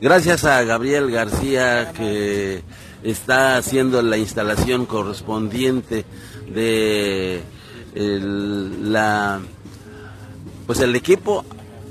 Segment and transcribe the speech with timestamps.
[0.00, 2.62] Gracias a Gabriel García que
[3.02, 6.04] está haciendo la instalación correspondiente
[6.54, 7.42] de
[7.96, 9.40] la
[10.68, 11.44] pues el equipo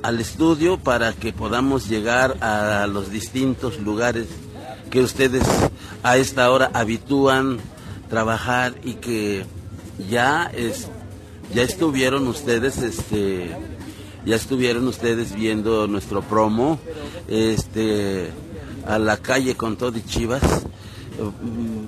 [0.03, 4.27] al estudio para que podamos llegar a los distintos lugares
[4.89, 5.43] que ustedes
[6.01, 7.57] a esta hora habitúan
[8.09, 9.45] trabajar y que
[10.09, 10.87] ya es
[11.53, 13.53] ya estuvieron ustedes este
[14.27, 16.79] ya estuvieron ustedes viendo nuestro promo
[17.27, 18.29] este
[18.85, 20.41] a la calle con todo y Chivas.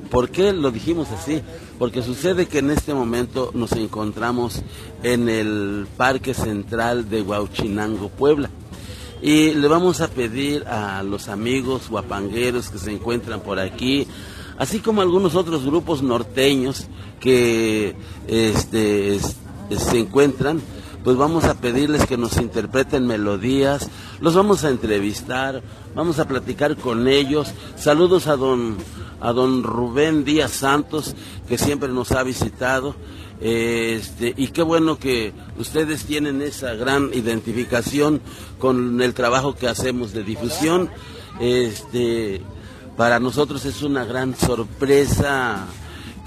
[0.10, 1.42] ¿Por qué lo dijimos así?
[1.78, 4.62] Porque sucede que en este momento nos encontramos
[5.04, 8.50] en el Parque Central de Huauchinango, Puebla.
[9.22, 14.08] Y le vamos a pedir a los amigos guapangueros que se encuentran por aquí,
[14.58, 16.88] así como algunos otros grupos norteños
[17.20, 17.96] que
[18.28, 19.36] este, es-
[19.78, 20.62] se encuentran,
[21.04, 25.64] pues vamos a pedirles que nos interpreten melodías, los vamos a entrevistar,
[25.96, 27.52] vamos a platicar con ellos.
[27.78, 28.78] Saludos a don,
[29.22, 31.16] a don Rubén Díaz Santos,
[31.48, 32.96] que siempre nos ha visitado.
[33.42, 38.22] Este, y qué bueno que ustedes tienen esa gran identificación
[38.58, 40.90] con el trabajo que hacemos de difusión.
[41.40, 42.42] Este,
[42.98, 45.66] para nosotros es una gran sorpresa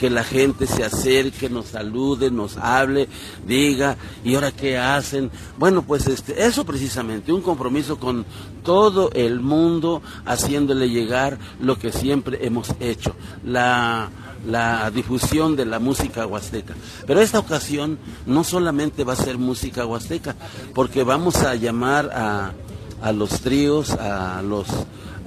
[0.03, 3.07] que la gente se acerque, nos salude, nos hable,
[3.47, 5.31] diga, ¿y ahora qué hacen?
[5.59, 8.27] Bueno, pues este, eso precisamente, un compromiso con
[8.65, 13.15] todo el mundo, haciéndole llegar lo que siempre hemos hecho,
[13.45, 14.11] la,
[14.45, 16.75] la difusión de la música huasteca.
[17.07, 17.97] Pero esta ocasión
[18.27, 20.35] no solamente va a ser música huasteca,
[20.75, 22.55] porque vamos a llamar a,
[23.01, 24.67] a los tríos, a los,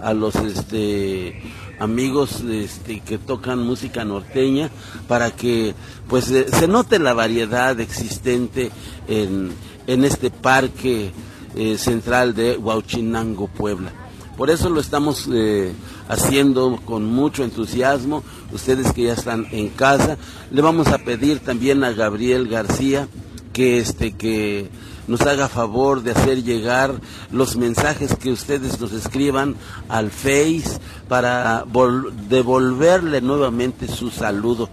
[0.03, 1.41] a los este,
[1.79, 4.69] amigos este, que tocan música norteña
[5.07, 5.73] para que
[6.07, 8.71] pues eh, se note la variedad existente
[9.07, 9.51] en,
[9.87, 11.11] en este parque
[11.55, 13.91] eh, central de Huauchinango, Puebla.
[14.37, 15.73] Por eso lo estamos eh,
[16.09, 18.23] haciendo con mucho entusiasmo.
[18.51, 20.17] Ustedes que ya están en casa,
[20.51, 23.07] le vamos a pedir también a Gabriel García
[23.55, 24.69] que este que
[25.07, 26.99] nos haga favor de hacer llegar
[27.31, 29.55] los mensajes que ustedes nos escriban
[29.87, 30.77] al Face
[31.07, 34.67] para vol- devolverle nuevamente su saludo.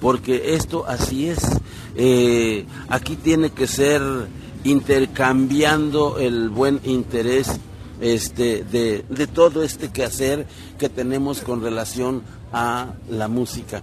[0.00, 1.40] Porque esto así es.
[1.94, 4.00] Eh, aquí tiene que ser
[4.64, 7.48] intercambiando el buen interés
[8.00, 10.46] este de, de todo este quehacer
[10.78, 12.22] que tenemos con relación
[12.52, 13.82] a la música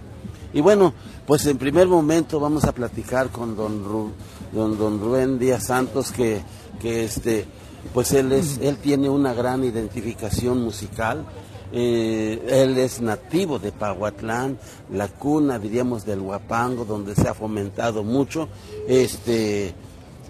[0.52, 0.92] y bueno,
[1.26, 4.12] pues en primer momento vamos a platicar con don, Ru-
[4.52, 6.40] don, don Rubén Díaz Santos, que,
[6.80, 7.46] que este,
[7.94, 11.24] pues él, es, él tiene una gran identificación musical.
[11.72, 14.58] Eh, él es nativo de Pahuatlán,
[14.92, 18.48] la cuna, diríamos, del Huapango, donde se ha fomentado mucho.
[18.88, 19.72] Este,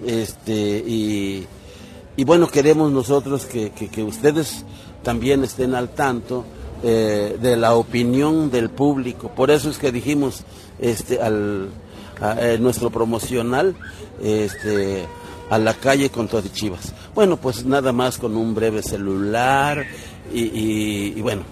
[0.05, 0.53] este,
[0.87, 1.47] y,
[2.17, 4.67] y bueno, queremos nosotros que, que- que ustedes
[5.03, 6.45] también estén al tanto
[6.83, 9.31] eh, de la opinión del público.
[9.35, 10.43] Por eso es que dijimos
[10.79, 11.69] este, al,
[12.21, 13.75] a- eh, nuestro promocional
[14.23, 15.07] este,
[15.51, 16.93] a la calle con todo y Chivas.
[17.15, 19.85] Bueno, pues nada más con un breve celular
[20.33, 21.43] y, y- y bueno.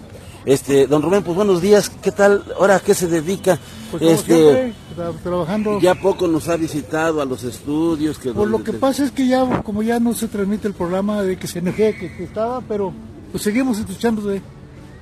[0.46, 2.42] Este, don Rubén, pues buenos días, ¿qué tal?
[2.58, 3.58] ¿Ahora a qué se dedica?
[3.90, 4.74] Pues este, siempre,
[5.22, 5.78] trabajando.
[5.78, 8.18] ya poco nos ha visitado a los estudios.
[8.18, 10.72] Que Por lo que te- pasa es que ya, como ya no se transmite el
[10.74, 12.94] programa de que se energía que, que estaba, pero
[13.30, 14.40] pues seguimos escuchando de,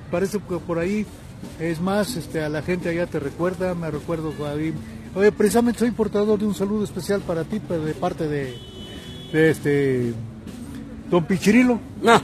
[0.07, 1.05] parece que por ahí,
[1.59, 4.73] es más, este, a la gente allá te recuerda, me recuerdo ahí.
[5.15, 8.55] Oye, precisamente soy portador de un saludo especial para ti, pero de parte de,
[9.31, 10.13] de este,
[11.09, 11.79] don Pichirilo.
[12.01, 12.21] No.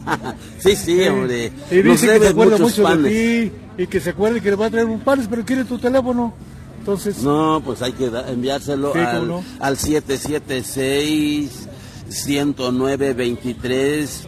[0.58, 1.52] sí, sí, hombre.
[1.70, 3.02] Y dice que se acuerda mucho panes.
[3.04, 3.52] de ti
[3.82, 6.32] y que se acuerda que le va a traer un panes, pero quiere tu teléfono.
[6.78, 9.42] Entonces, No, pues hay que enviárselo Sí, al, no.
[9.58, 11.68] al 776
[12.08, 14.22] 109 23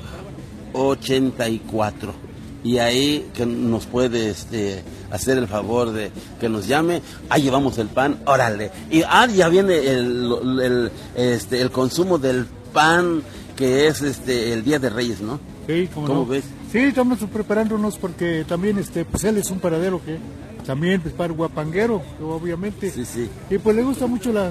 [0.72, 2.27] 84
[2.64, 6.10] y ahí que nos puede este, hacer el favor de
[6.40, 8.70] que nos llame, ahí llevamos el pan, órale.
[8.90, 13.22] Y ah, ya viene el, el, este, el consumo del pan
[13.56, 15.40] que es este el Día de Reyes, ¿no?
[15.66, 16.26] Sí, ¿cómo, ¿Cómo no?
[16.26, 16.44] ves?
[16.70, 20.18] Sí, estamos preparándonos porque también este, pues él es un paradero que
[20.66, 22.90] también pues para guapanguero, obviamente.
[22.90, 23.28] Sí, sí.
[23.50, 24.50] Y pues le gusta mucho la,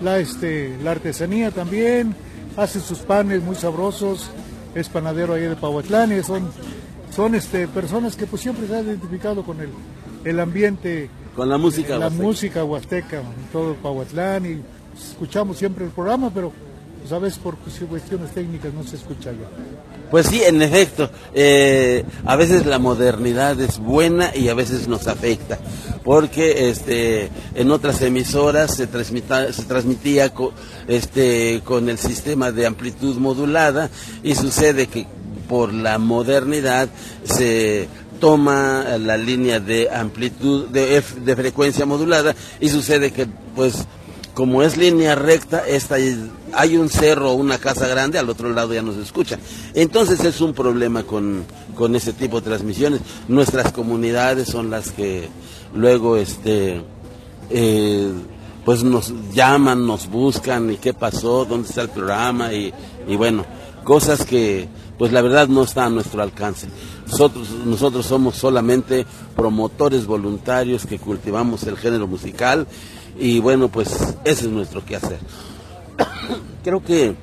[0.00, 2.14] la, este, la artesanía también,
[2.56, 4.30] hace sus panes muy sabrosos
[4.74, 6.50] es panadero ahí de Pahuatlán y son,
[7.14, 9.68] son este, personas que pues siempre se han identificado con el,
[10.24, 11.98] el ambiente, Con la música.
[11.98, 12.22] la huasteca.
[12.24, 13.22] música huasteca,
[13.52, 14.54] todo Pahuatlán y
[14.92, 16.52] pues, escuchamos siempre el programa, pero
[17.00, 19.48] pues, a veces por cuestiones técnicas no se escucha ya.
[20.10, 25.06] Pues sí, en efecto, eh, a veces la modernidad es buena y a veces nos
[25.06, 25.58] afecta,
[26.04, 30.52] porque este, en otras emisoras se, transmita- se transmitía co-
[30.88, 33.88] este, con el sistema de amplitud modulada
[34.24, 35.06] y sucede que
[35.50, 36.88] por la modernidad
[37.24, 37.88] se
[38.20, 43.26] toma la línea de amplitud de, de frecuencia modulada y sucede que
[43.56, 43.84] pues
[44.32, 46.16] como es línea recta, esta es-
[46.52, 49.38] hay un cerro o una casa grande, al otro lado ya no se escucha.
[49.74, 51.44] Entonces es un problema con,
[51.74, 53.00] con ese tipo de transmisiones.
[53.28, 55.28] Nuestras comunidades son las que
[55.74, 56.80] luego este
[57.50, 58.12] eh,
[58.64, 62.72] pues nos llaman, nos buscan y qué pasó, dónde está el programa y,
[63.08, 63.44] y bueno,
[63.84, 64.68] cosas que
[64.98, 66.68] pues la verdad no está a nuestro alcance.
[67.06, 72.66] Nosotros, nosotros somos solamente promotores voluntarios que cultivamos el género musical
[73.18, 73.88] y bueno, pues
[74.24, 75.18] ese es nuestro quehacer.
[76.64, 77.14] Creo que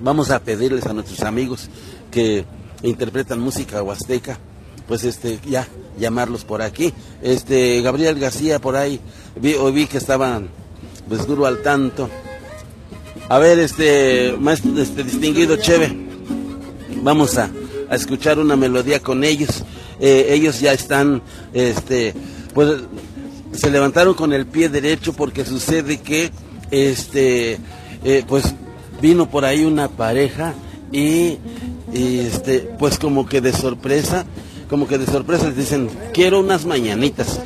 [0.00, 1.68] vamos a pedirles a nuestros amigos
[2.10, 2.44] que
[2.82, 4.38] interpretan música huasteca,
[4.86, 5.66] pues este ya
[5.98, 6.92] llamarlos por aquí.
[7.22, 9.00] Este Gabriel García por ahí
[9.36, 10.48] vi, hoy vi que estaban
[11.08, 12.08] pues duro al tanto.
[13.30, 15.96] A ver, este maestro este distinguido Cheve,
[17.00, 17.48] vamos a,
[17.88, 19.62] a escuchar una melodía con ellos.
[20.00, 21.22] Eh, ellos ya están,
[21.54, 22.12] este,
[22.54, 22.80] pues
[23.52, 26.32] se levantaron con el pie derecho porque sucede que,
[26.72, 27.58] este,
[28.04, 28.46] eh, pues
[29.00, 30.52] vino por ahí una pareja
[30.90, 31.38] y,
[31.94, 34.26] y, este, pues como que de sorpresa,
[34.68, 37.38] como que de sorpresa les dicen, quiero unas mañanitas.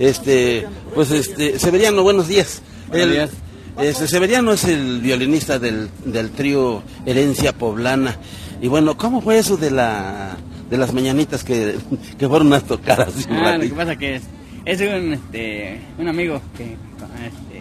[0.00, 2.60] Este, pues este, Severiano, buenos días.
[2.88, 3.30] Buenos El- días.
[3.80, 8.16] Este, Severiano es el violinista del, del trío Herencia Poblana.
[8.60, 10.36] Y bueno, ¿cómo fue eso de la
[10.70, 11.76] de las mañanitas que,
[12.18, 14.22] que fueron a tocar así un Ah, lo que pasa que es,
[14.66, 16.76] es un, este, un amigo que
[17.24, 17.58] este,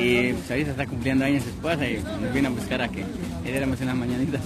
[0.00, 3.04] y pues ahorita está cumpliendo años su esposa y nos vino a buscar a que
[3.44, 4.40] le diéramos unas mañanitas.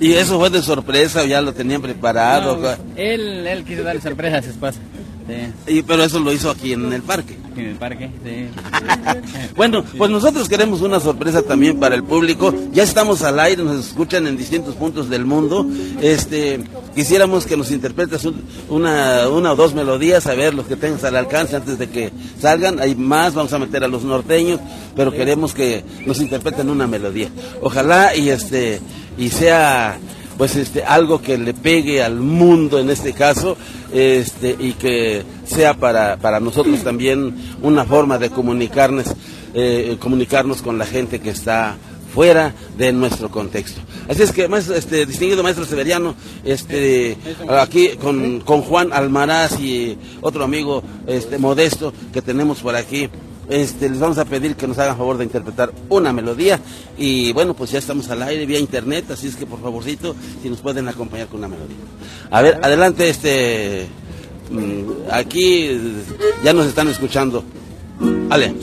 [0.00, 2.56] ¿Y eso fue de sorpresa o ya lo tenían preparado?
[2.56, 4.80] No, él, él quiso darle sorpresa a su esposa.
[5.66, 7.36] Sí, Y, pero eso lo hizo aquí en el parque.
[7.60, 8.10] En el parque.
[9.56, 12.54] Bueno, pues nosotros queremos una sorpresa también para el público.
[12.72, 15.66] Ya estamos al aire, nos escuchan en distintos puntos del mundo.
[16.00, 16.60] Este,
[16.94, 21.02] quisiéramos que nos interpretes un- una, una o dos melodías, a ver los que tengas
[21.04, 22.78] al alcance antes de que salgan.
[22.80, 24.60] Hay más, vamos a meter a los norteños,
[24.94, 27.28] pero queremos que nos interpreten una melodía.
[27.60, 28.80] Ojalá y este
[29.16, 29.98] y sea
[30.38, 33.56] pues este algo que le pegue al mundo en este caso
[33.92, 39.06] este y que sea para, para nosotros también una forma de comunicarnos
[39.52, 41.76] eh, comunicarnos con la gente que está
[42.14, 43.80] fuera de nuestro contexto.
[44.08, 46.14] Así es que maestro, este distinguido maestro Severiano
[46.44, 47.16] este
[47.48, 53.08] aquí con, con Juan Almaraz y otro amigo este modesto que tenemos por aquí
[53.48, 56.60] este, les vamos a pedir que nos hagan favor de interpretar una melodía
[56.96, 60.50] y bueno, pues ya estamos al aire vía internet, así es que por favorcito, si
[60.50, 61.76] nos pueden acompañar con una melodía.
[62.30, 63.86] A ver, adelante, este,
[64.50, 65.80] mm, aquí
[66.44, 67.44] ya nos están escuchando.
[68.30, 68.54] Ale,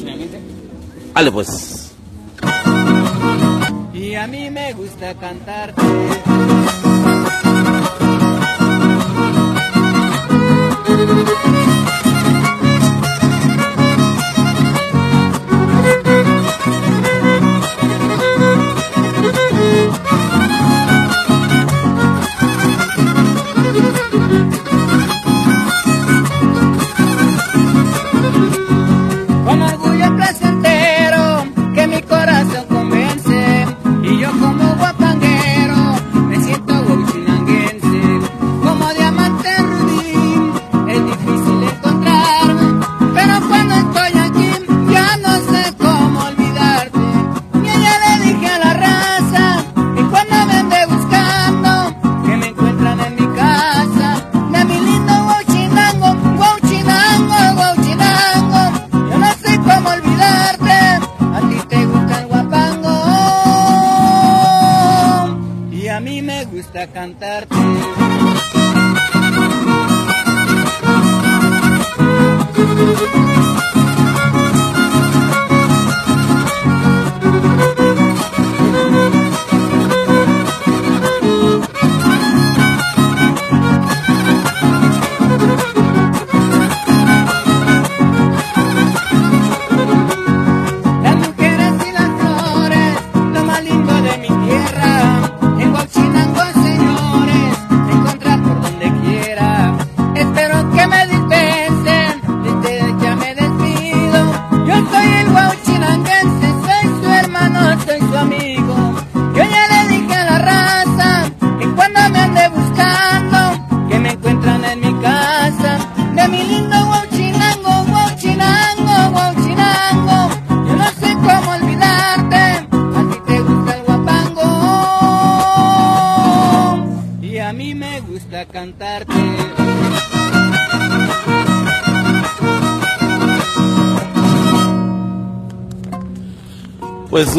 [1.14, 1.92] ale pues.
[3.94, 5.82] Y a mí me gusta cantarte.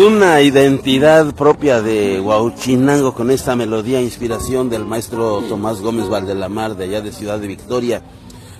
[0.06, 6.84] Una identidad propia de Huauchinango con esta melodía, inspiración del maestro Tomás Gómez Valdelamar de
[6.84, 8.02] allá de Ciudad de Victoria.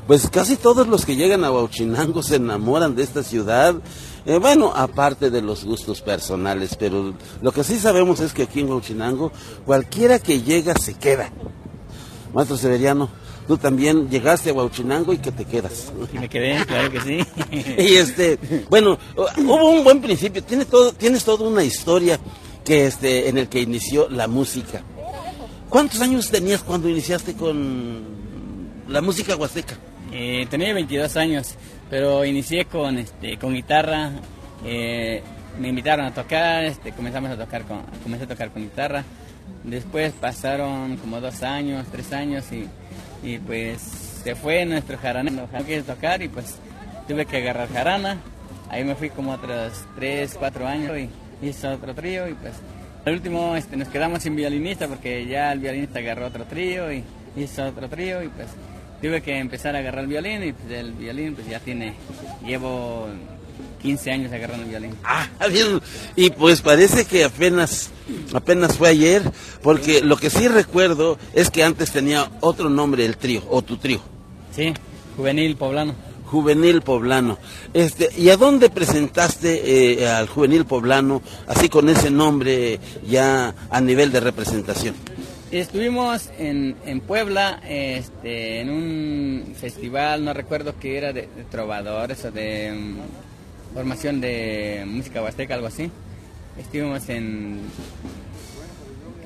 [0.09, 3.77] Pues casi todos los que llegan a Huauchinango se enamoran de esta ciudad.
[4.25, 8.61] Eh, bueno, aparte de los gustos personales, pero lo que sí sabemos es que aquí
[8.61, 9.31] en Huauchinango
[9.65, 11.31] cualquiera que llega se queda.
[12.35, 13.09] Maestro Severiano,
[13.47, 15.93] tú también llegaste a Huauchinango y que te quedas.
[16.13, 17.27] Y me quedé, claro que sí.
[17.79, 18.39] Y este,
[18.69, 18.99] bueno,
[19.39, 22.19] hubo un buen principio, tiene todo, tienes toda una historia
[22.65, 24.83] que este, en el que inició la música.
[25.69, 28.05] ¿Cuántos años tenías cuando iniciaste con
[28.89, 29.77] la música huasteca?
[30.13, 31.55] Eh, tenía 22 años,
[31.91, 34.13] pero inicié con, este, con guitarra.
[34.65, 35.23] eh,
[35.59, 39.05] me invitaron a tocar, este, comenzamos a tocar con, comencé a tocar con guitarra.
[39.65, 42.69] Después pasaron como dos años, tres años y,
[43.27, 43.81] y pues
[44.23, 45.31] se fue nuestro jarana.
[45.31, 46.59] No quise tocar y pues
[47.09, 48.19] tuve que agarrar jarana.
[48.71, 51.11] Ahí me fui como otros tres, cuatro años y
[51.47, 52.55] hice otro trío y pues
[53.05, 57.05] al último este, nos quedamos sin violinista porque ya el violinista agarró otro trío y
[57.37, 58.49] hizo otro trío y pues
[59.03, 61.95] tuve que empezar a agarrar el violín y pues el violín pues ya tiene,
[62.45, 63.09] llevo
[63.87, 64.95] 15 años agarrando el violín.
[65.05, 65.81] Ah, bien.
[66.17, 67.91] Y pues parece que apenas,
[68.33, 69.23] apenas fue ayer,
[69.63, 73.77] porque lo que sí recuerdo es que antes tenía otro nombre el trío, o tu
[73.77, 74.01] trío,
[74.55, 74.73] Sí,
[75.17, 75.95] juvenil poblano.
[76.27, 77.39] Juvenil Poblano.
[77.73, 83.81] Este, ¿y a dónde presentaste eh, al Juvenil Poblano, así con ese nombre ya a
[83.81, 84.97] nivel de representación?
[85.53, 92.25] Estuvimos en, en Puebla, este, en un festival, no recuerdo qué era, de, de trovadores
[92.25, 92.97] o de mm,
[93.77, 95.91] formación de música huasteca, algo así.
[96.59, 97.61] Estuvimos en,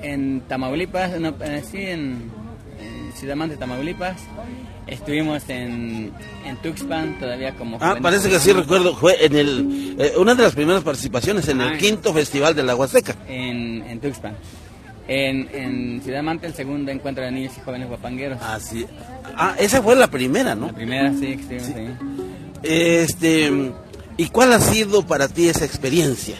[0.01, 2.29] en Tamaulipas, no, eh, sí, en,
[2.81, 4.17] en Ciudad Mante, Tamaulipas.
[4.87, 6.11] Estuvimos en,
[6.45, 7.77] en Tuxpan, todavía como...
[7.79, 11.61] Ah, parece que sí recuerdo, fue en el, eh, una de las primeras participaciones en
[11.61, 11.77] el Ah.
[11.77, 13.15] quinto festival de la Huasteca.
[13.29, 14.35] En, en Tuxpan.
[15.07, 18.37] En, en Ciudad Mante, el segundo encuentro de niños y jóvenes guapangueros.
[18.41, 18.85] Ah, sí.
[19.37, 20.67] Ah, esa fue la primera, ¿no?
[20.67, 21.95] La primera, sí, que estuvimos ahí.
[22.63, 23.71] Este,
[24.21, 26.35] ¿y cuál ha sido para ti esa experiencia?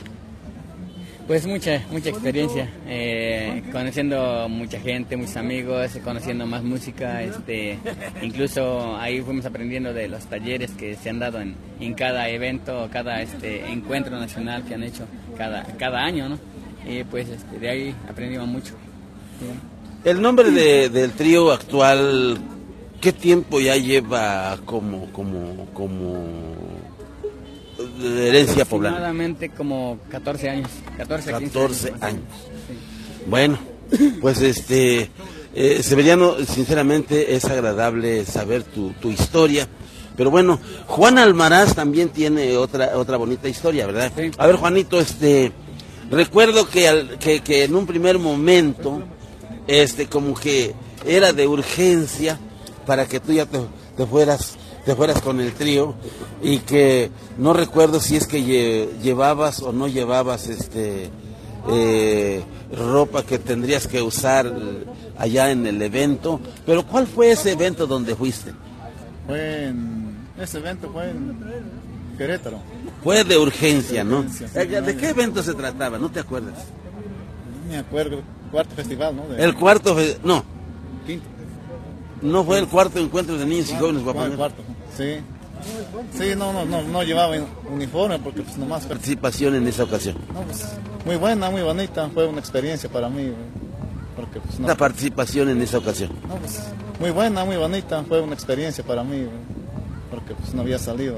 [1.28, 7.78] Pues mucha, mucha experiencia, eh, conociendo mucha gente, muchos amigos, conociendo más música, este,
[8.22, 12.90] incluso ahí fuimos aprendiendo de los talleres que se han dado en, en cada evento,
[12.92, 15.06] cada este encuentro nacional que han hecho
[15.38, 16.40] cada, cada año, ¿no?
[16.86, 18.74] Y pues este, de ahí aprendimos mucho.
[19.40, 19.46] Sí.
[20.10, 22.40] El nombre de- del trío actual,
[23.00, 26.26] ¿qué tiempo ya lleva como, como, como
[28.02, 28.98] de herencia poblana?
[28.98, 32.22] Aproximadamente como 14 años, 14, 15 14 más o años.
[32.68, 32.74] Sí.
[33.28, 33.60] Bueno,
[34.22, 35.10] pues este,
[35.54, 39.68] eh, Severiano, sinceramente es agradable saber tu, tu historia.
[40.18, 44.12] Pero bueno, Juan Almaraz también tiene otra, otra bonita historia, ¿verdad?
[44.16, 44.30] Sí.
[44.38, 45.52] A ver, Juanito, este,
[46.10, 49.02] recuerdo que, al- que, que en un primer momento,
[49.68, 50.74] este, como que
[51.06, 52.38] era de urgencia
[52.86, 53.60] para que tú ya te,
[53.96, 54.56] te fueras,
[54.86, 55.94] te fueras con el trío
[56.42, 61.10] y que no recuerdo si es que lle- llevabas o no llevabas, este,
[61.70, 62.44] eh,
[62.76, 64.52] ropa que tendrías que usar
[65.18, 66.40] allá en el evento.
[66.66, 68.54] Pero ¿cuál fue ese evento donde fuiste?
[69.28, 70.12] Fue en.
[70.40, 71.38] Ese evento fue en
[72.18, 72.60] Querétaro.
[73.04, 74.20] Fue de urgencia, ¿no?
[74.20, 75.98] urgencia, sí, Eh, ¿De qué evento se trataba?
[76.00, 76.54] ¿No te acuerdas?
[77.66, 78.22] No me acuerdo.
[78.52, 79.28] Cuarto festival, ¿no?
[79.28, 80.44] De- El cuarto, no,
[81.08, 81.26] Quinto.
[82.22, 84.02] no fue el cuarto encuentro de niños y jóvenes
[84.36, 84.62] cuarto.
[85.02, 85.18] Sí.
[86.18, 87.36] Sí, no, no, no, no llevaba
[87.70, 88.86] uniforme porque pues nomás.
[88.86, 90.18] Participación en esa ocasión.
[90.34, 90.66] No, pues,
[91.06, 92.10] muy buena, muy bonita.
[92.14, 93.32] Fue una experiencia para mí.
[94.16, 94.68] Porque pues no.
[94.68, 96.12] La participación en esa ocasión.
[96.28, 96.60] no, pues,
[97.00, 98.04] muy buena, muy bonita.
[98.08, 99.28] Fue una experiencia para mí.
[100.10, 101.16] Porque pues no había salido.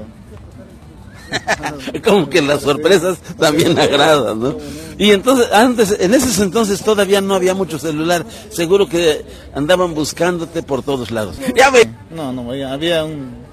[2.04, 4.56] Como que las sorpresas también agradan, ¿no?
[4.98, 8.24] Y entonces, antes, en esos entonces todavía no había mucho celular.
[8.50, 9.24] Seguro que
[9.54, 11.36] andaban buscándote por todos lados.
[11.56, 11.88] Ya ve.
[12.10, 13.43] No, no, había un,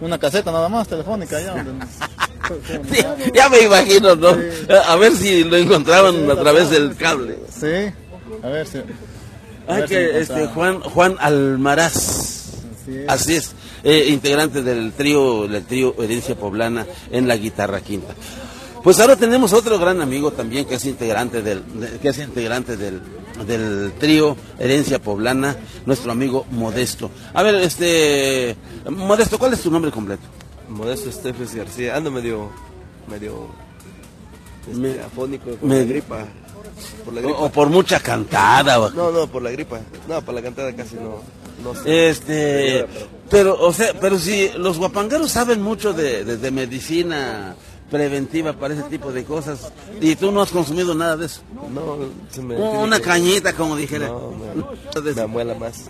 [0.00, 1.86] una caseta nada más telefónica donde-
[2.90, 4.28] Sí, ya me imagino, ¿no?
[4.86, 7.38] A ver si lo encontraban a través del cable.
[7.50, 7.92] Sí,
[8.42, 8.78] a ver si.
[9.66, 10.46] a ver que este.
[10.46, 11.96] Juan Juan Almaraz.
[12.80, 13.08] Así es.
[13.08, 13.50] Así es,
[13.84, 18.14] eh, integrante del trío, del trío Herencia Poblana en la guitarra quinta.
[18.82, 22.76] Pues ahora tenemos otro gran amigo también que es integrante del, de- que es integrante
[22.78, 23.02] del,
[23.46, 27.10] del trío Herencia Poblana, nuestro amigo Modesto.
[27.34, 28.56] A ver, este
[28.90, 30.22] Modesto, ¿cuál es tu nombre completo?
[30.68, 32.50] Modesto Estefes García, ando medio,
[33.08, 33.46] medio
[34.66, 36.26] este, Me- afónico con me- la gripa.
[37.04, 37.38] Por la O, gripa.
[37.40, 38.80] o por mucha cantada.
[38.80, 39.80] o- No, no, por la gripa.
[40.06, 41.22] No, por la cantada casi no.
[41.64, 42.08] no sé.
[42.10, 42.86] Este,
[43.30, 47.56] pero, o sea, pero si los guapangueros saben mucho de, de- de medicina
[47.90, 51.40] preventiva para ese tipo de cosas y tú no has consumido nada de eso.
[51.72, 51.98] No,
[52.30, 52.56] se me.
[52.56, 54.08] Una cañita, como dijera.
[54.08, 55.86] No, me, me amuela más.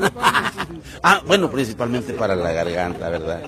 [1.02, 3.42] ah, bueno, principalmente para la garganta, ¿verdad?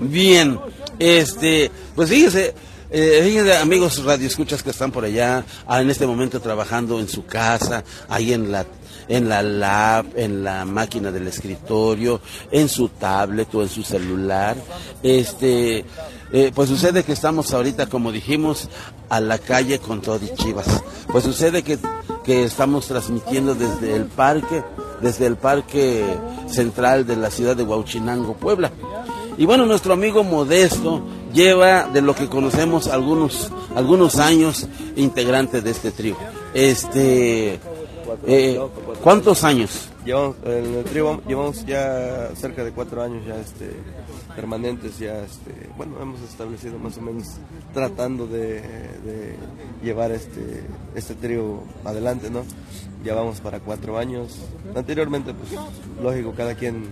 [0.00, 0.58] Bien,
[0.98, 2.54] este, pues fíjese,
[2.90, 7.24] eh, fíjense amigos radioescuchas que están por allá, ah, en este momento trabajando en su
[7.26, 8.66] casa, ahí en la
[9.08, 14.56] en la lab, en la máquina del escritorio, en su tablet o en su celular.
[15.02, 15.84] Este,
[16.32, 18.68] eh, pues sucede que estamos ahorita, como dijimos,
[19.08, 20.66] a la calle con todo y chivas.
[21.10, 21.78] Pues sucede que,
[22.24, 24.62] que estamos transmitiendo desde el parque,
[25.00, 26.04] desde el parque
[26.48, 28.70] central de la ciudad de Huauchinango, Puebla.
[29.38, 35.70] Y bueno, nuestro amigo Modesto lleva de lo que conocemos algunos, algunos años integrante de
[35.70, 36.16] este trío.
[36.54, 37.60] Este,
[38.26, 38.60] eh,
[39.02, 39.88] ¿cuántos años?
[40.04, 43.72] Llevamos, en el trío llevamos ya cerca de cuatro años ya este,
[44.34, 47.24] permanentes, ya este, bueno, hemos establecido más o menos
[47.74, 49.36] tratando de, de
[49.82, 52.44] llevar este, este trío adelante, ¿no?
[53.04, 54.38] Ya vamos para cuatro años.
[54.74, 55.60] Anteriormente, pues,
[56.02, 56.86] lógico, cada quien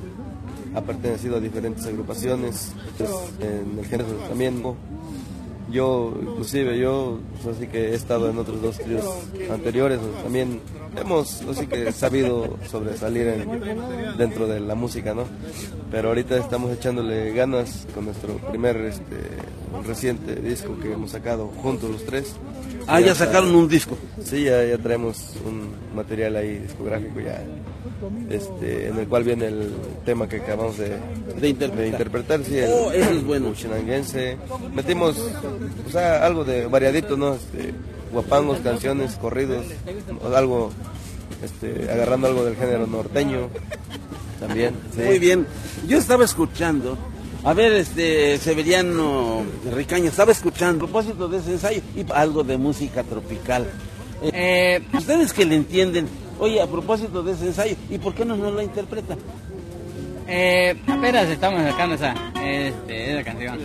[0.75, 4.77] ha pertenecido a diferentes agrupaciones, pues, en el género también, ¿no?
[5.71, 9.05] Yo, inclusive, yo, pues, así que he estado en otros dos tríos
[9.51, 10.61] anteriores, pues, también
[10.97, 15.25] hemos, así que sabido sobresalir en- dentro de la música, ¿no?
[15.91, 19.17] Pero ahorita estamos echándole ganas con nuestro primer, este,
[19.87, 22.37] reciente disco que hemos sacado juntos los tres.
[22.87, 23.99] Ah, ya está- sacaron un disco.
[24.23, 27.43] Sí, ya, ya traemos un material ahí discográfico ya,
[28.31, 29.73] este, en el cual viene el
[30.05, 30.97] tema que acabamos de,
[31.41, 31.87] De interpretar.
[31.87, 33.53] interpretar, sí, el Oh, eso es bueno.
[33.55, 34.37] Chinanguense.
[34.75, 35.17] Metimos,
[35.89, 37.35] o sea, algo de variadito, ¿no?
[37.35, 37.73] Este,
[38.13, 39.65] guapangos, canciones, corridos,
[40.23, 40.71] o algo,
[41.43, 43.49] este, agarrando algo del género norteño,
[44.41, 44.75] también.
[44.95, 45.03] sí.
[45.03, 45.47] Muy bien.
[45.89, 46.97] Yo estaba escuchando,
[47.45, 49.43] a ver, este, Severiano
[49.75, 53.67] Ricaño, estaba escuchando, a propósito de ese ensayo, y algo de música tropical.
[54.23, 58.37] Eh, Ustedes que le entienden, oye, a propósito de ese ensayo, ¿y por qué no
[58.37, 59.19] nos la interpretan?
[60.29, 63.59] eh, apenas estamos sacando esa, este, esa canción.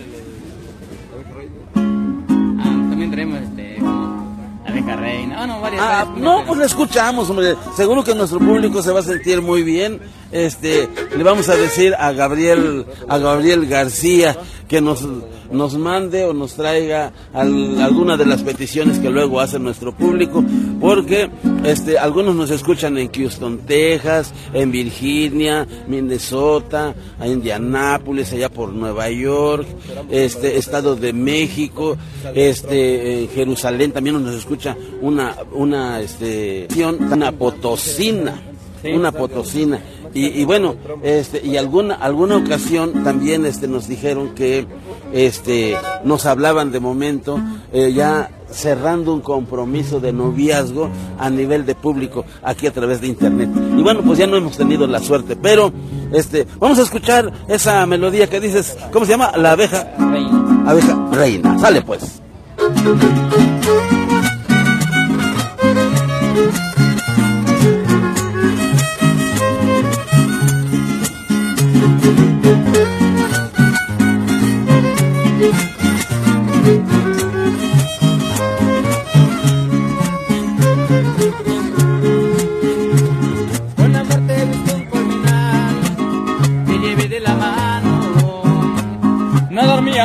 [1.74, 5.36] Ah, también traemos este, como la abeja reina.
[5.42, 5.82] Ah, no, varias.
[5.82, 7.56] Ah, varias, no, pues la escuchamos, hombre.
[7.76, 10.00] Seguro que nuestro público se va a sentir muy bien.
[10.32, 15.06] Este, le vamos a decir a Gabriel, a Gabriel García que nos,
[15.50, 20.42] nos mande o nos traiga al- alguna de las peticiones que luego hace nuestro público,
[20.80, 21.28] porque
[21.64, 29.10] este, algunos nos escuchan en Houston, Texas, en Virginia, Minnesota, en Indianápolis, allá por Nueva
[29.10, 29.66] York,
[30.10, 31.98] este, Estado de México,
[32.34, 36.66] este, en Jerusalén también nos escucha una, una, este,
[37.10, 38.40] una potosina,
[38.94, 39.80] una potosina.
[40.14, 44.66] Y, y bueno, este, y alguna, alguna ocasión también este, nos dijeron que
[45.12, 47.40] este, nos hablaban de momento
[47.72, 53.06] eh, ya cerrando un compromiso de noviazgo a nivel de público aquí a través de
[53.08, 53.48] internet.
[53.76, 55.72] Y bueno, pues ya no hemos tenido la suerte, pero
[56.12, 59.32] este, vamos a escuchar esa melodía que dices, ¿cómo se llama?
[59.36, 60.64] La abeja Reina.
[60.66, 61.58] abeja reina.
[61.58, 62.20] Sale pues.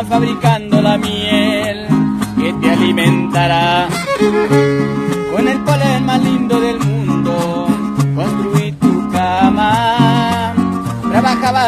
[0.04, 1.88] Fabricando la miel
[2.38, 3.97] que te alimentará.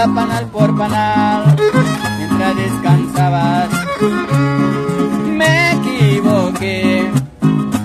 [0.08, 1.58] Panal por panal
[2.18, 3.68] mientras descansabas.
[5.38, 7.12] Me equivoqué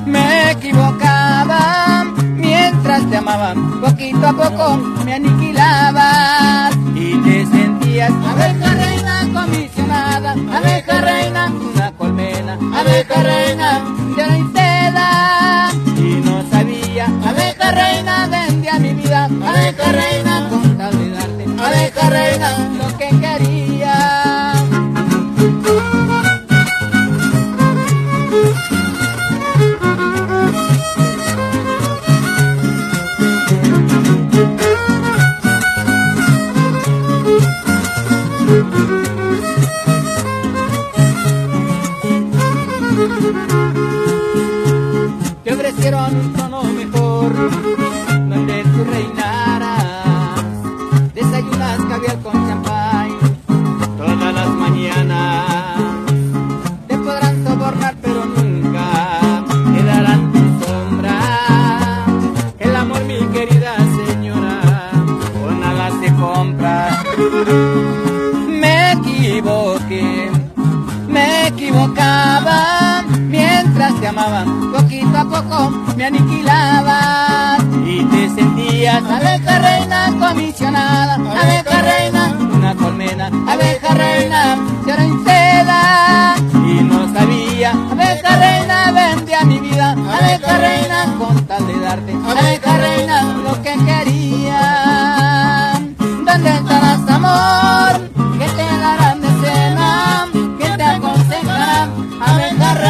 [0.07, 2.05] me equivocaba
[2.37, 11.01] mientras te amaban poquito a poco me aniquilabas y te sentías abeja reina comisionada abeja
[11.01, 13.81] reina una colmena abeja reina
[14.17, 20.74] de la seda y no sabía abeja reina vendía mi vida abeja reina con
[21.95, 22.74] tal
[75.97, 77.59] me aniquilaba.
[77.85, 86.35] Y te sentías abeja reina comisionada, abeja reina, una colmena, abeja reina, cierra en seda.
[86.53, 92.77] Y no sabía, abeja reina, vendía mi vida, abeja reina, con tal de darte, abeja
[92.79, 95.73] reina, lo que quería.
[95.99, 98.11] ¿Dónde estarás, amor?
[98.39, 100.27] ¿Qué te darán de cena?
[100.59, 102.84] ¿Qué te aconsejarán, abeja reina?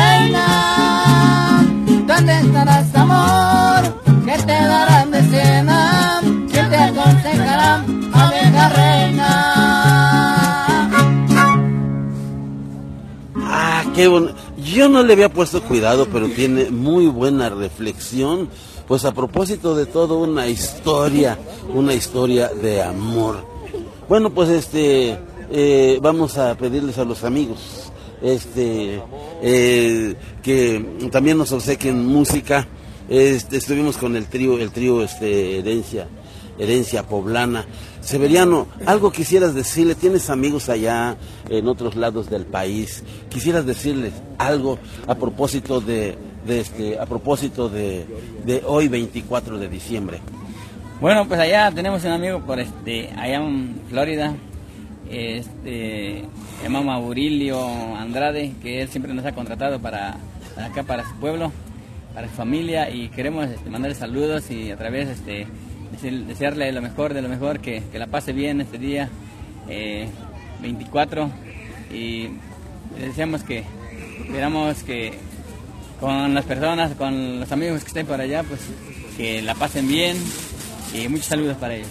[14.85, 18.51] Yo no le había puesto cuidado, pero tiene muy buena reflexión.
[18.87, 21.39] Pues a propósito de todo, una historia,
[21.73, 23.47] una historia de amor.
[24.11, 25.19] Bueno, pues este,
[25.51, 29.01] eh, vamos a pedirles a los amigos, este,
[29.41, 32.69] eh, que también nos obsequien música.
[33.09, 36.09] Este, estuvimos con el trío, el trío, este, herencia,
[36.59, 37.65] herencia poblana.
[38.05, 41.17] Severiano, algo quisieras decirle, tienes amigos allá
[41.49, 48.05] en otros lados del país, quisieras decirles algo a propósito de, este, a propósito de,
[48.67, 50.21] hoy 24 de diciembre.
[51.01, 54.35] Bueno, pues allá tenemos un amigo por este, allá en Florida,
[55.11, 56.25] este,
[56.59, 57.59] se llama Maurilio
[57.97, 60.19] Andrade, que él siempre nos ha contratado para,
[60.59, 61.51] acá, para su pueblo,
[62.15, 65.47] para su familia, y queremos este, mandarle saludos y a través, este,
[66.03, 69.09] desearle lo mejor de lo mejor, que, que la pase bien este día
[69.69, 70.09] eh,
[70.63, 71.31] 24,
[71.93, 72.29] y
[72.99, 73.65] le deseamos que,
[74.27, 75.13] esperamos que
[76.01, 78.61] con las personas, con los amigos que estén por allá, pues
[79.17, 80.17] que la pasen bien
[80.95, 81.89] y muchos saludos para ellos.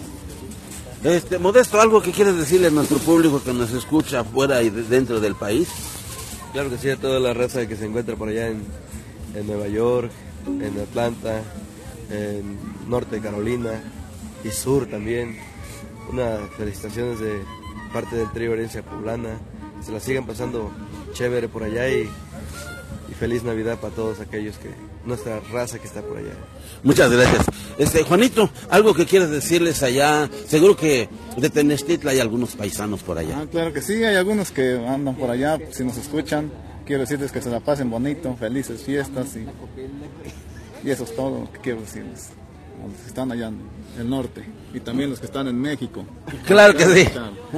[1.03, 4.83] Este, Modesto, algo que quieres decirle a nuestro público que nos escucha fuera y de-
[4.83, 5.67] dentro del país.
[6.53, 8.61] Claro que sí, a toda la raza que se encuentra por allá en,
[9.35, 10.11] en Nueva York,
[10.47, 11.41] en Atlanta,
[12.13, 13.82] en Norte de Carolina
[14.43, 15.38] y Sur también.
[16.12, 17.41] Unas felicitaciones de
[17.91, 19.39] parte del trío Herencia Poblana.
[19.82, 20.71] Se la sigan pasando
[21.13, 22.10] chévere por allá y,
[23.10, 24.69] y feliz Navidad para todos aquellos que,
[25.06, 26.34] nuestra raza que está por allá.
[26.84, 27.45] Muchas gracias.
[27.78, 30.30] Este, Juanito, algo que quieres decirles allá.
[30.47, 33.39] Seguro que de Tenestitla hay algunos paisanos por allá.
[33.41, 36.52] Ah, claro que sí, hay algunos que andan por allá, si nos escuchan,
[36.86, 39.45] quiero decirles que se la pasen bonito, felices fiestas y,
[40.84, 42.30] y eso es todo lo que quiero decirles.
[42.84, 43.60] A los que están allá en
[44.00, 44.43] el norte
[44.74, 46.04] y también los que están en México.
[46.46, 47.08] Claro que sí.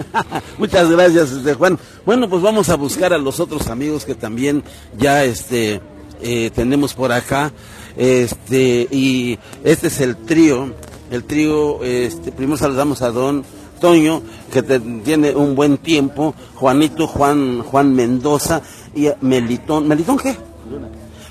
[0.57, 1.79] Muchas gracias, este, Juan.
[2.05, 4.63] Bueno, pues vamos a buscar a los otros amigos que también
[4.97, 5.81] ya este,
[6.21, 7.51] eh, tenemos por acá.
[7.97, 10.73] Este, y este es el trío.
[11.09, 13.43] El trío, este, primero saludamos a don
[13.79, 18.61] Toño, que te- tiene un buen tiempo, Juanito, Juan, Juan Mendoza
[18.93, 19.87] y Melitón.
[19.87, 20.35] ¿Melitón qué?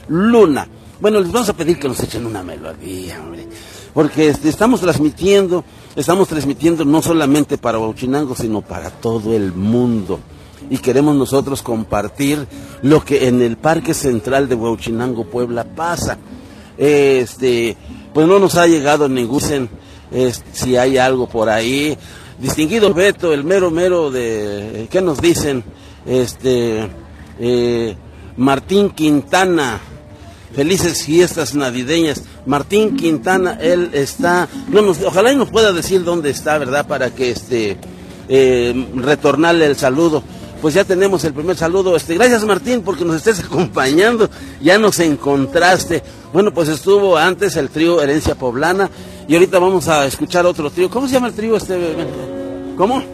[0.09, 0.67] Luna.
[1.05, 3.47] Bueno, les vamos a pedir que nos echen una melodía, hombre.
[3.93, 5.62] Porque este, estamos transmitiendo,
[5.95, 10.19] estamos transmitiendo no solamente para Huachinango, sino para todo el mundo.
[10.71, 12.47] Y queremos nosotros compartir
[12.81, 16.17] lo que en el Parque Central de Huachinango, Puebla, pasa.
[16.79, 17.77] Este,
[18.14, 19.69] pues no nos ha llegado ningún,
[20.11, 21.99] es- si hay algo por ahí.
[22.38, 25.64] Distinguido Beto, el mero mero de, ¿qué nos dicen?
[26.07, 26.88] Este,
[27.38, 27.95] eh,
[28.38, 29.79] Martín Quintana,
[30.55, 32.23] felices fiestas navideñas.
[32.47, 36.87] Martín Quintana, él está, no nos, ojalá y nos pueda decir dónde está, ¿verdad?
[36.87, 37.77] Para que este,
[38.29, 40.23] eh, retornarle el saludo.
[40.62, 41.95] Pues ya tenemos el primer saludo.
[41.95, 44.31] Este, gracias Martín porque nos estés acompañando.
[44.62, 46.03] Ya nos encontraste.
[46.33, 48.88] Bueno, pues estuvo antes el trío Herencia Poblana
[49.29, 50.88] y ahorita vamos a escuchar otro trío.
[50.88, 51.77] ¿Cómo se llama el trío este?
[52.77, 53.13] ¿Cómo?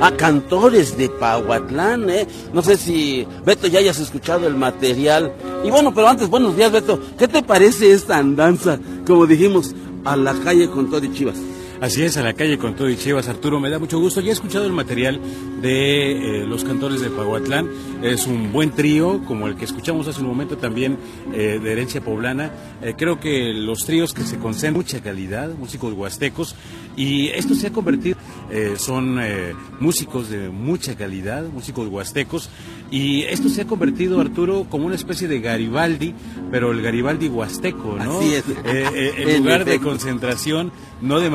[0.00, 2.26] A cantores de Pahuatlán, ¿eh?
[2.52, 5.32] No sé si, Beto, ya hayas escuchado el material.
[5.64, 7.00] Y bueno, pero antes, buenos días, Beto.
[7.18, 11.36] ¿Qué te parece esta andanza, como dijimos, a la calle con todo y chivas?
[11.80, 14.20] Así es, a la calle con todo y Chivas, Arturo, me da mucho gusto.
[14.20, 15.20] Ya he escuchado el material
[15.62, 17.68] de eh, los cantores de Pahuatlán.
[18.02, 20.98] Es un buen trío, como el que escuchamos hace un momento también
[21.32, 22.50] eh, de herencia poblana.
[22.82, 26.56] Eh, creo que los tríos que se concentran mucha calidad, músicos huastecos,
[26.96, 28.16] y esto se ha convertido,
[28.76, 29.20] son
[29.78, 32.50] músicos de mucha calidad, músicos huastecos,
[32.90, 36.12] y esto se ha convertido, Arturo, como una especie de Garibaldi,
[36.50, 38.18] pero el Garibaldi huasteco, ¿no?
[38.18, 38.44] Así es.
[38.64, 41.30] En lugar de concentración, no de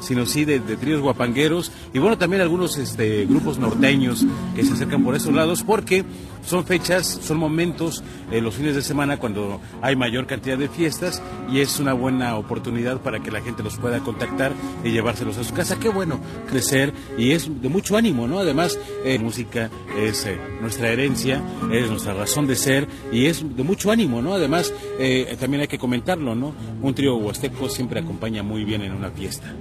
[0.00, 4.72] sino sí de, de tríos guapangueros y bueno, también algunos este, grupos norteños que se
[4.72, 6.04] acercan por esos lados porque
[6.44, 11.22] son fechas, son momentos, eh, los fines de semana cuando hay mayor cantidad de fiestas
[11.50, 14.52] y es una buena oportunidad para que la gente los pueda contactar
[14.84, 15.78] y llevárselos a su casa.
[15.78, 18.38] Qué bueno crecer y es de mucho ánimo, ¿no?
[18.38, 23.62] Además, eh, música es eh, nuestra herencia, es nuestra razón de ser y es de
[23.62, 24.34] mucho ánimo, ¿no?
[24.34, 26.54] Además, eh, también hay que comentarlo, ¿no?
[26.82, 29.54] Un trío huasteco siempre acompaña muy bien en una fiesta.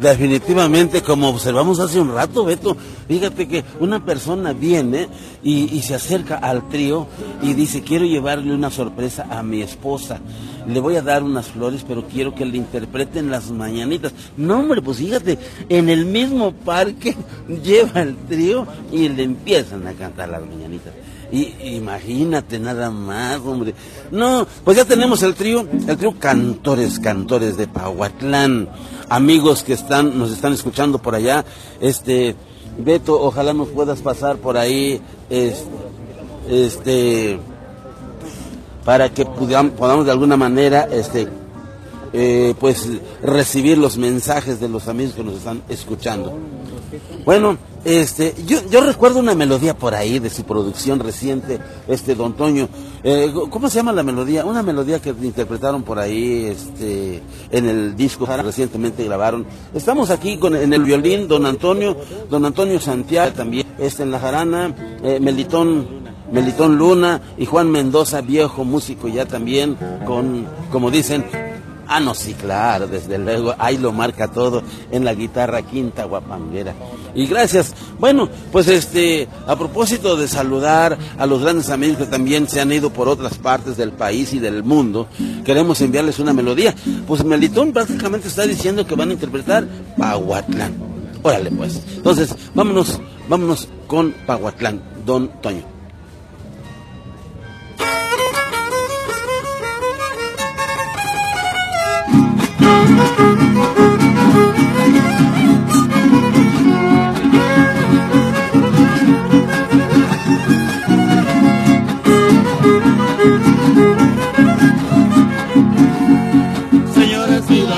[0.00, 2.74] Definitivamente, como observamos hace un rato, Beto,
[3.06, 5.08] fíjate que una persona viene
[5.42, 7.06] y, se acerca al trío
[7.42, 10.18] y dice, quiero llevarle una sorpresa a mi esposa.
[10.66, 14.14] Le voy a dar unas flores, pero quiero que le interpreten las mañanitas.
[14.38, 17.14] No, hombre, pues fíjate, en el mismo parque
[17.62, 20.94] lleva el trío y le empiezan a cantar las mañanitas.
[21.32, 23.74] Y imagínate nada más, hombre.
[24.10, 28.68] No, pues ya tenemos el trío, el trío Cantores, Cantores de Pahuatlán.
[29.08, 31.44] Amigos que están, nos están escuchando por allá,
[31.80, 32.36] este,
[32.78, 35.68] Beto, ojalá nos puedas pasar por ahí, este,
[36.48, 37.40] este
[38.84, 41.28] para que podamos, podamos de alguna manera, este,
[42.12, 42.88] eh, pues
[43.22, 46.36] recibir los mensajes de los amigos que nos están escuchando.
[47.24, 52.34] Bueno, este, yo, yo recuerdo una melodía por ahí de su producción reciente, este Don
[52.34, 52.68] Toño.
[53.04, 54.44] Eh, ¿Cómo se llama la melodía?
[54.44, 59.46] Una melodía que interpretaron por ahí, este, en el disco recientemente grabaron.
[59.74, 61.96] Estamos aquí con en el violín Don Antonio,
[62.28, 66.00] Don Antonio Santiago también, este en la jarana, eh, Melitón
[66.32, 71.24] Melitón Luna y Juan Mendoza, viejo músico ya también, con, como dicen,
[71.92, 76.72] Ah, no, sí, claro, desde luego, ahí lo marca todo en la guitarra quinta guapanguera.
[77.16, 77.74] Y gracias.
[77.98, 82.70] Bueno, pues este, a propósito de saludar a los grandes amigos que también se han
[82.70, 85.08] ido por otras partes del país y del mundo,
[85.44, 86.76] queremos enviarles una melodía.
[87.08, 89.66] Pues Melitón prácticamente está diciendo que van a interpretar
[89.98, 90.74] Pahuatlán.
[91.24, 91.82] Órale, pues.
[91.96, 95.79] Entonces, vámonos, vámonos con Pahuatlán, Don Toño.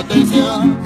[0.03, 0.79] Atención,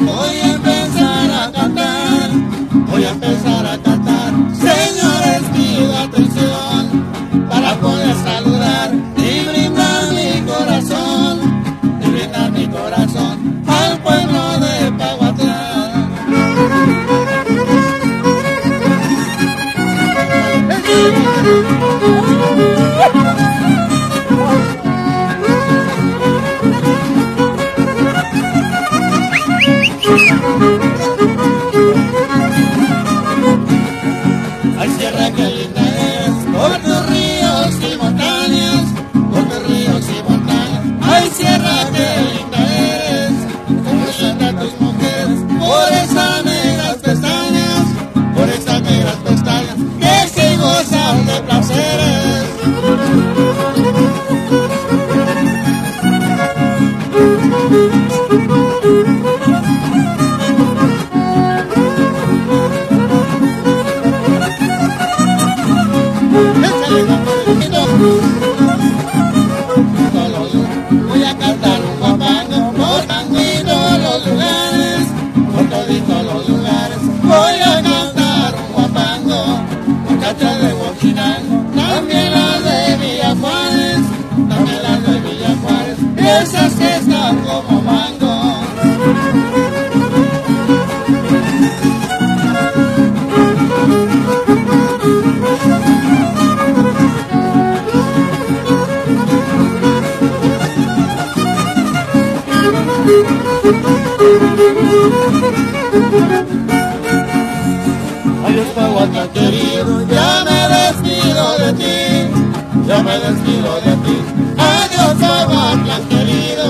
[109.07, 114.17] Pahuatlán querido, ya me despido de ti, ya me despido de ti.
[114.59, 116.67] Adiós Pahuatlán querido,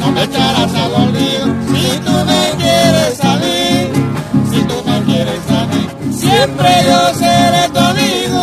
[0.00, 3.58] no me echarás al olvido, si tú me quieres mí,
[4.50, 8.42] si tú me quieres mí, siempre yo seré tu amigo.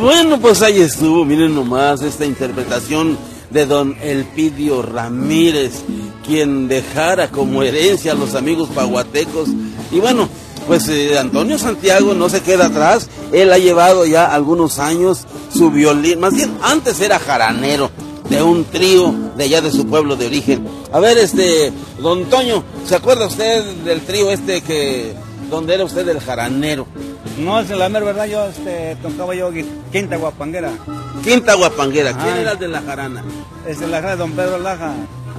[0.00, 3.16] Bueno, pues ahí estuvo, miren nomás esta interpretación
[3.50, 5.84] de don Elpidio Ramírez,
[6.26, 9.48] quien dejara como herencia a los amigos paguatecos.
[9.92, 10.28] Y bueno,
[10.66, 15.70] pues eh, Antonio Santiago no se queda atrás, él ha llevado ya algunos años su
[15.70, 17.90] violín, más bien antes era jaranero
[18.28, 20.66] de un trío de allá de su pueblo de origen.
[20.92, 25.14] A ver, este, don Toño, ¿se acuerda usted del trío este que,
[25.48, 26.86] donde era usted el jaranero.
[27.38, 29.50] No, es la mera verdad, yo este, tocaba yo
[29.92, 30.72] quinta guapanguera.
[31.22, 32.40] Quinta guapanguera, ¿quién Ah.
[32.40, 33.24] era el de la jarana?
[33.66, 34.94] Es de la cara de don Pedro Laja,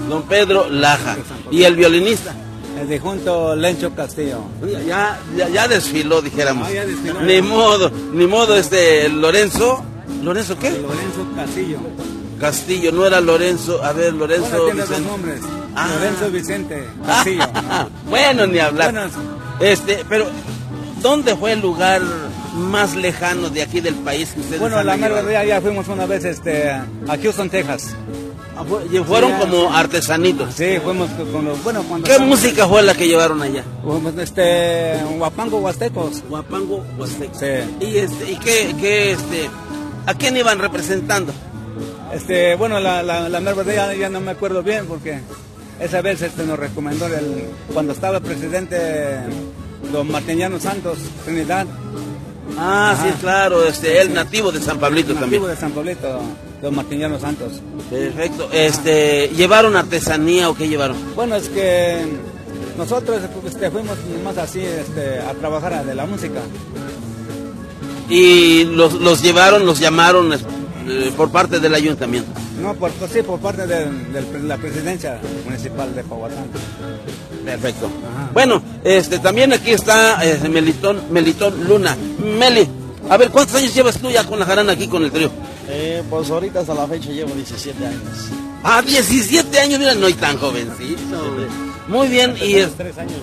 [0.09, 1.17] Don Pedro Laja.
[1.51, 2.33] ¿Y el violinista?
[2.79, 4.41] el de junto Lencho Castillo.
[4.85, 6.67] Ya, ya, ya desfiló, dijéramos.
[6.67, 7.21] Ah, ya desfiló.
[7.21, 9.83] Ni modo, ni modo, este, Lorenzo.
[10.23, 10.71] ¿Lorenzo qué?
[10.71, 11.79] Lorenzo Castillo.
[12.39, 13.83] Castillo, no era Lorenzo.
[13.83, 14.63] A ver, Lorenzo.
[14.63, 15.09] Bueno, Vicente.
[15.09, 15.41] nombres.
[15.75, 15.87] Ah.
[15.95, 17.43] Lorenzo Vicente Castillo.
[18.09, 18.91] bueno, ni hablar.
[18.91, 19.09] Bueno,
[19.59, 20.27] Este, pero,
[21.01, 22.01] ¿dónde fue el lugar
[22.53, 26.05] más lejano de aquí del país que ustedes Bueno, han la mera ya fuimos una
[26.05, 26.87] vez este, a
[27.21, 27.95] Houston, Texas.
[28.59, 28.63] Ah,
[29.05, 30.53] Fueron Sí, como artesanitos.
[30.55, 33.63] Sí, fuimos con los, bueno, cuando ¿Qué música fue la que llevaron allá?
[34.19, 36.23] Este, Huapango Huastecos.
[36.27, 37.37] Guapango, Huasteco.
[37.37, 37.45] Sí.
[37.85, 39.49] ¿Y, este, y qué, qué, este,
[40.07, 41.31] a quién iban representando?
[42.13, 45.19] Este, bueno, la, la, la verdad ya, ya no me acuerdo bien porque
[45.79, 49.19] esa vez este, nos recomendó el, cuando estaba el presidente
[49.91, 51.67] don Martiniano Santos, Trinidad.
[52.57, 53.03] Ah, Ajá.
[53.03, 55.47] sí, claro, este, el nativo de San Pablito nativo también.
[55.47, 56.19] de San Pablito,
[56.61, 57.53] don Martiniano Santos.
[57.89, 58.49] Perfecto.
[58.51, 60.97] Este, ¿llevaron artesanía o qué llevaron?
[61.15, 62.05] Bueno, es que
[62.77, 66.39] nosotros este, fuimos más así este, a trabajar de la música.
[68.09, 72.31] Y los, los llevaron, los llamaron eh, por parte del ayuntamiento.
[72.61, 76.45] No, por, pues sí, por parte de, de la presidencia municipal de Pahuatán.
[77.45, 77.85] Perfecto.
[77.85, 78.29] Ajá.
[78.33, 81.95] Bueno, este, también aquí está eh, Melitón, Melitón Luna.
[82.19, 82.67] Meli,
[83.09, 85.29] a ver, ¿cuántos años llevas tú ya con la jarana aquí con el trío?
[85.69, 88.29] Eh, pues ahorita hasta la fecha llevo 17 años.
[88.63, 91.37] Ah, 17 años, mira, no hay tan jovencito.
[91.87, 92.75] Muy bien, y es...
[92.75, 93.15] Tres años.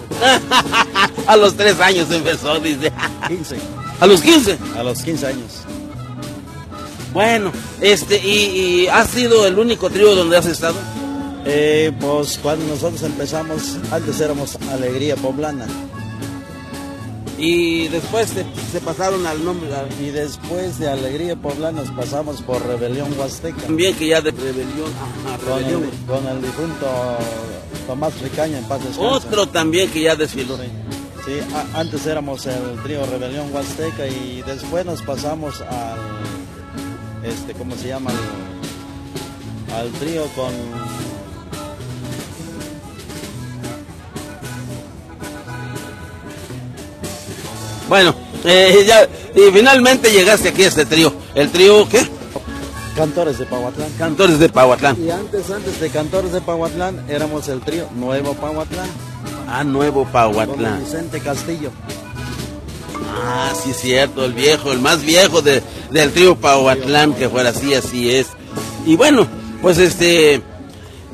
[1.27, 2.93] a los 3 años empezó, dice.
[3.29, 3.57] 15.
[4.01, 4.59] a los 15.
[4.77, 5.53] A los 15 años.
[7.13, 10.77] Bueno, este, y, y ¿has sido el único trío donde has estado?
[11.47, 15.67] Eh, pues cuando nosotros empezamos, antes éramos Alegría Poblana.
[17.39, 19.69] Y después se, se pasaron al nombre,
[20.01, 23.63] Y después de Alegría Poblana nos pasamos por Rebelión Huasteca.
[23.63, 24.93] también que ya de rebelión,
[25.27, 25.91] ajá, Con el, rebelión.
[26.07, 26.87] con el difunto
[27.87, 29.05] Tomás Ricaña en paz descanse.
[29.05, 30.57] Otro también que ya desfiló.
[30.57, 30.63] Sí,
[31.27, 35.99] Sí, a- antes éramos el trío Rebelión Huasteca y después nos pasamos al,
[37.25, 38.11] este, ¿cómo se llama?
[39.73, 40.53] Al, al trío con...
[47.95, 48.13] Bueno,
[48.45, 51.13] eh, ya, y finalmente llegaste aquí a este trío.
[51.33, 52.05] ¿El trío qué?
[52.97, 53.89] Cantores de Pahuatlán.
[53.97, 54.97] Cantores de Pahuatlán.
[55.01, 58.89] Y antes, antes de Cantores de Pahuatlán, éramos el trío Nuevo Pahuatlán.
[59.47, 60.81] Ah, Nuevo Pahuatlán.
[60.81, 61.71] Vicente Castillo.
[63.15, 67.75] Ah, sí, cierto, el viejo, el más viejo de, del trío Pahuatlán, que fuera así,
[67.75, 68.27] así es.
[68.87, 69.29] Y bueno,
[69.63, 70.43] pues este,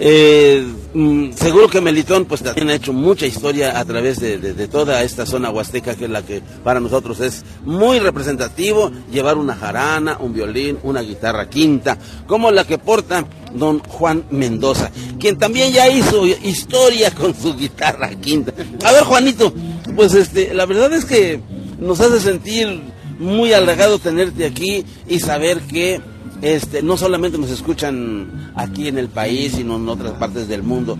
[0.02, 4.66] eh, mm, seguro que Melitón pues también ha hecho mucha historia a través de, de-
[4.68, 9.54] toda esta zona huasteca, que es la que para nosotros es muy representativo, llevar una
[9.54, 15.72] jarana, un violín, una guitarra quinta, como la que porta don Juan Mendoza, quien también
[15.72, 18.52] ya hizo historia con su guitarra quinta.
[18.84, 19.52] A ver, Juanito,
[19.94, 21.40] pues este, la verdad es que
[21.78, 22.80] nos hace sentir
[23.18, 26.00] muy halagado tenerte aquí y saber que
[26.42, 30.98] este, no solamente nos escuchan aquí en el país, sino en otras partes del mundo.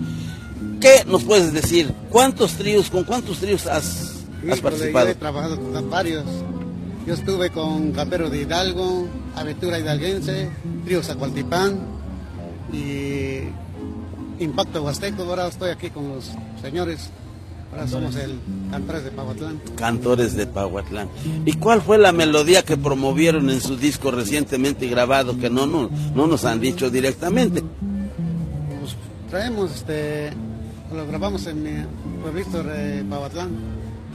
[0.81, 1.93] ¿Qué nos puedes decir?
[2.11, 4.25] ¿Cuántos tríos, con cuántos tríos has,
[4.63, 5.07] participado?
[5.07, 6.25] Yo he trabajado con varios.
[7.07, 10.51] Yo estuve con Capero de Hidalgo, Aventura Hidalguense,
[10.85, 11.79] Trío Zacualtipán
[12.73, 13.41] y
[14.43, 15.23] Impacto Huasteco.
[15.23, 17.11] Ahora estoy aquí con los señores.
[17.73, 18.39] Ahora somos el
[18.71, 19.61] Cantores de Pahuatlán.
[19.77, 21.09] Cantores de Pahuatlán.
[21.45, 25.89] ¿Y cuál fue la melodía que promovieron en su disco recientemente grabado que no, no,
[26.15, 27.63] no nos han dicho directamente?
[27.63, 28.97] Pues
[29.31, 30.33] traemos, este,
[30.93, 31.85] lo grabamos en mi
[32.23, 33.51] pueblito de Pahuatlán,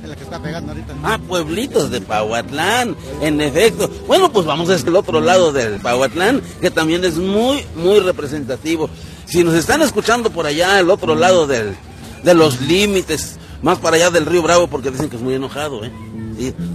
[0.03, 0.93] es la que está pegando ahorita.
[1.03, 3.89] Ah, pueblitos de Pahuatlán, en efecto.
[4.07, 8.89] Bueno, pues vamos el otro lado del Pahuatlán, que también es muy, muy representativo.
[9.25, 11.75] Si nos están escuchando por allá, el otro lado del,
[12.23, 15.83] de los límites, más para allá del río Bravo, porque dicen que es muy enojado,
[15.83, 15.91] ¿eh?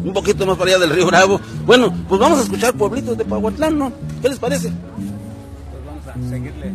[0.04, 1.40] Un poquito más para allá del río Bravo.
[1.66, 3.92] Bueno, pues vamos a escuchar pueblitos de Pahuatlán, ¿no?
[4.22, 4.70] ¿Qué les parece?
[4.70, 6.72] Pues vamos a seguirle.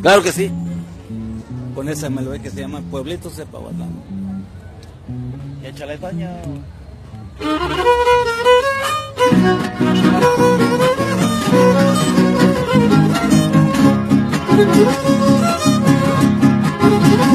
[0.00, 0.50] Claro que sí.
[1.74, 3.90] Con esa melodía que se llama Pueblitos de Pahuatlán.
[5.62, 6.28] Échale baño.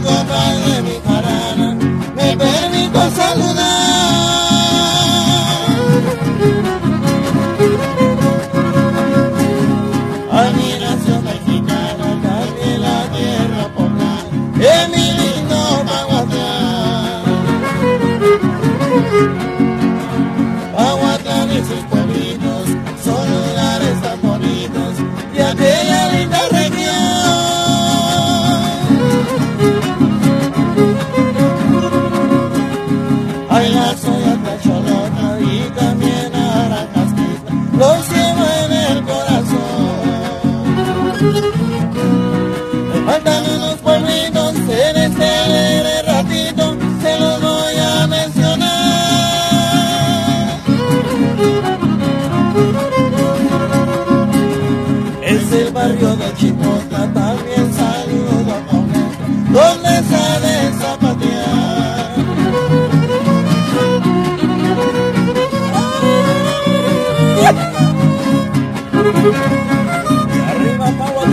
[0.00, 1.74] Paco, padre mi jarana,
[2.14, 3.77] me permito saludar.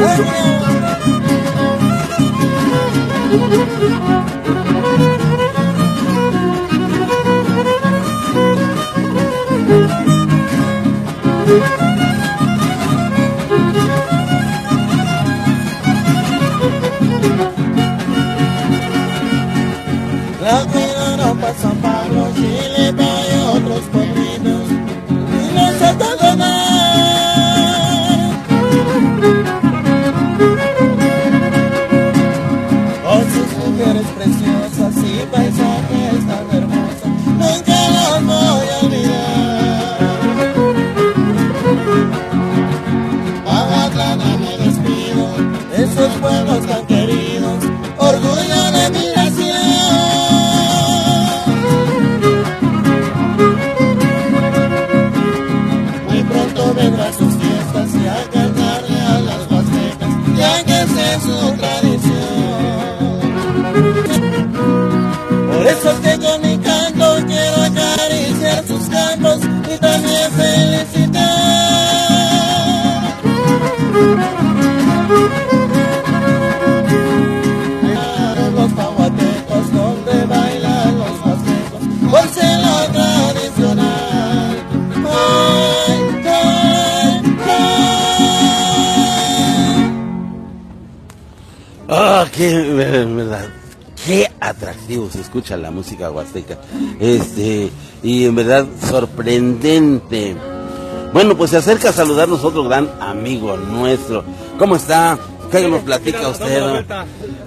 [0.06, 0.55] Hey.
[33.78, 40.00] Mujeres preciosas y paisajes tan hermosos, nunca los voy a olvidar.
[43.46, 45.26] Pahuatlán, me despido
[45.72, 46.65] de esos pueblos
[93.04, 93.50] qué verdad.
[94.06, 96.58] Qué atractivo se escucha la música huasteca.
[97.00, 97.72] Este,
[98.04, 100.36] y en verdad sorprendente.
[101.14, 104.24] Bueno, pues se acerca a saludarnos otro gran amigo nuestro.
[104.60, 105.18] ¿Cómo está?
[105.52, 106.86] ¿Qué nos platica usted?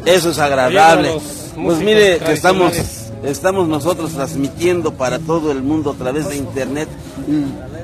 [0.07, 1.21] Eso es agradable.
[1.63, 2.73] Pues mire que estamos
[3.25, 6.89] estamos nosotros transmitiendo para todo el mundo a través de internet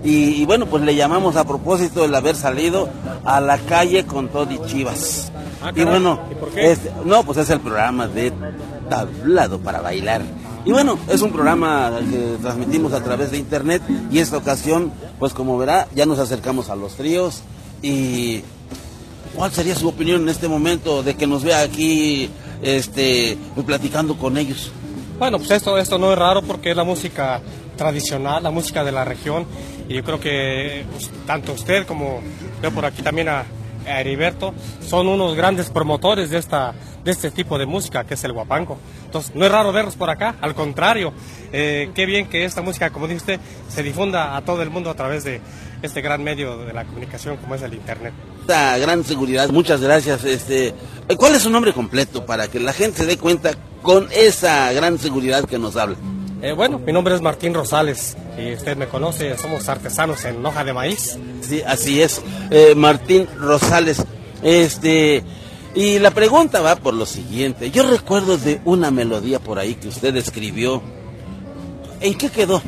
[0.05, 2.89] y, y bueno pues le llamamos a propósito del haber salido
[3.25, 5.33] a la calle con Todi Chivas
[5.65, 6.77] Ah, y bueno ¿Y por qué?
[7.05, 8.33] no pues es el programa de
[8.89, 10.23] tablado para bailar
[10.65, 15.33] y bueno es un programa que transmitimos a través de internet y esta ocasión pues
[15.33, 17.43] como verá ya nos acercamos a los tríos
[17.81, 18.43] y
[19.35, 22.31] ¿Cuál sería su opinión en este momento de que nos vea aquí
[22.63, 23.37] este,
[23.67, 24.71] platicando con ellos?
[25.19, 27.41] Bueno, pues esto, esto no es raro porque es la música
[27.77, 29.45] tradicional, la música de la región.
[29.89, 32.21] Y yo creo que pues, tanto usted como
[32.63, 33.45] veo por aquí también a
[33.87, 36.75] Heriberto son unos grandes promotores de, esta,
[37.05, 38.79] de este tipo de música que es el guapango.
[39.05, 41.13] Entonces, no es raro verlos por acá, al contrario,
[41.53, 44.91] eh, qué bien que esta música, como dice usted, se difunda a todo el mundo
[44.91, 45.41] a través de
[45.83, 48.13] este gran medio de la comunicación como es el Internet.
[48.41, 50.25] Esta gran seguridad, muchas gracias.
[50.25, 50.75] Este,
[51.17, 54.99] ¿Cuál es su nombre completo para que la gente se dé cuenta con esa gran
[54.99, 55.97] seguridad que nos habla?
[56.43, 60.65] Eh, bueno, mi nombre es Martín Rosales y usted me conoce, somos artesanos en hoja
[60.65, 61.19] de maíz.
[61.41, 62.21] Sí, así es.
[62.51, 64.05] Eh, Martín Rosales.
[64.43, 65.23] Este,
[65.75, 67.71] y la pregunta va por lo siguiente.
[67.71, 70.83] Yo recuerdo de una melodía por ahí que usted escribió.
[72.01, 72.63] ¿En qué quedó?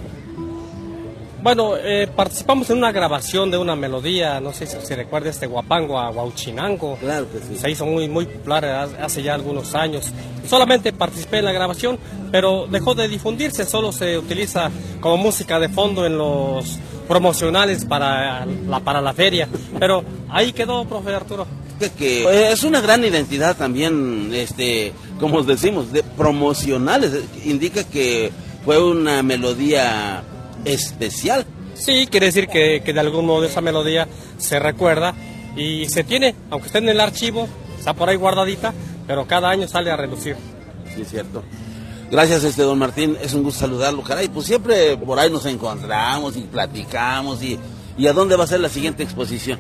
[1.47, 5.47] Bueno, eh, participamos en una grabación de una melodía, no sé si se recuerda este
[5.47, 6.97] guapango a Huauchinango.
[6.97, 7.57] Claro que sí.
[7.57, 8.65] Se hizo muy, muy popular
[9.01, 10.07] hace- ya algunos años.
[10.49, 12.01] Solamente participé en la grabación,
[12.33, 18.45] pero dejó de difundirse, solo se utiliza como música de fondo en los promocionales para
[18.45, 19.47] la, para la feria.
[19.79, 21.47] Pero ahí quedó, profe Arturo.
[21.97, 27.21] que, eh, es una gran identidad también, este, como os decimos, de promocionales.
[27.45, 28.33] Indica que
[28.65, 30.25] fue una melodía
[30.67, 31.47] especial.
[31.75, 34.09] Sí, quiere decir que, que de algún modo esa melodía
[34.39, 35.15] se recuerda
[35.57, 37.49] y se tiene, aunque esté en el archivo,
[37.79, 38.75] está por ahí guardadita,
[39.07, 40.37] pero cada año sale a relucir.
[40.95, 41.43] Sí, es cierto.
[42.11, 44.29] Gracias, este don Martín, es un gusto saludarlo, caray.
[44.29, 47.59] Pues siempre por ahí nos encontramos y platicamos y,
[47.99, 49.59] y a dónde va a ser la siguiente exposición.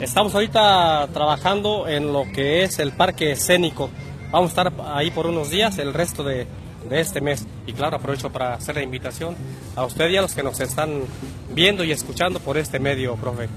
[0.00, 3.90] Estamos ahorita trabajando en lo que es el parque escénico.
[4.30, 6.46] Vamos a estar ahí por unos días, el resto de,
[6.88, 7.44] de este mes.
[7.66, 9.34] Y claro, aprovecho para hacer la invitación
[9.76, 11.02] a usted y a los que nos están
[11.54, 13.48] viendo y escuchando por este medio, profe.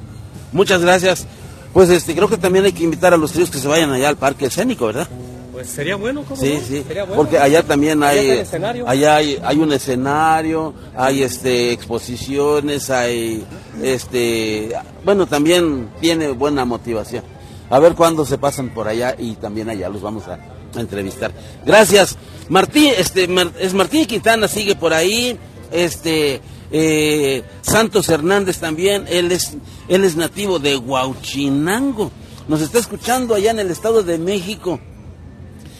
[0.51, 1.25] Muchas gracias.
[1.73, 4.09] Pues este, creo que también hay que invitar a los tríos que se vayan allá
[4.09, 5.07] al parque escénico, ¿verdad?
[5.53, 6.59] Pues sería bueno, ¿cómo Sí, no?
[6.67, 7.15] sí, Sería bueno.
[7.17, 8.87] porque allá también Allá hay, escenario.
[8.87, 13.45] allá hay, hay un escenario, hay este exposiciones, hay
[13.83, 14.71] este,
[15.03, 17.23] bueno, también tiene buena motivación.
[17.69, 20.37] A ver cuándo se pasan por allá y también allá los vamos a
[20.79, 21.31] entrevistar.
[21.65, 22.17] Gracias,
[22.49, 23.27] Martín, este,
[23.59, 25.37] es Martín Quintana sigue por ahí,
[25.71, 26.41] este,
[26.71, 29.57] eh, Santos Hernández también, él es,
[29.87, 32.11] él es nativo de Huauchinango,
[32.47, 34.79] nos está escuchando allá en el Estado de México.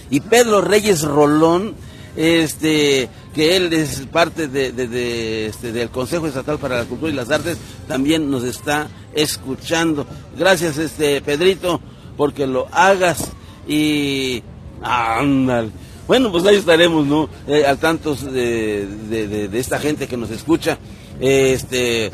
[0.10, 1.74] Y Pedro Reyes Rolón,
[2.18, 7.12] este, que él es parte de, de- de, este, del Consejo Estatal para la Cultura
[7.12, 10.06] y las Artes, también nos está escuchando.
[10.38, 11.80] Gracias, este Pedrito,
[12.18, 13.32] porque lo hagas.
[13.68, 14.44] Y
[14.82, 15.70] ándale.
[16.08, 17.30] Bueno, pues ahí estaremos, ¿no?
[17.48, 20.78] Eh, al tanto de, de- de- esta gente que nos escucha.
[21.20, 22.12] Este,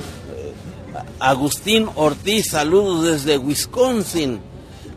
[1.19, 4.39] Agustín Ortiz, saludos desde Wisconsin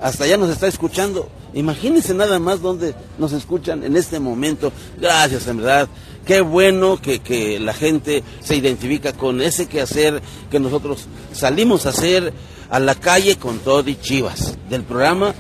[0.00, 1.28] hasta allá nos está escuchando.
[1.52, 4.72] Imagínense nada más donde nos escuchan en este momento.
[5.00, 5.88] Gracias, en verdad.
[6.24, 11.90] Qué bueno que, que la gente se identifica con ese quehacer que nosotros salimos a
[11.90, 12.32] hacer
[12.70, 15.34] a la calle con todo y chivas del programa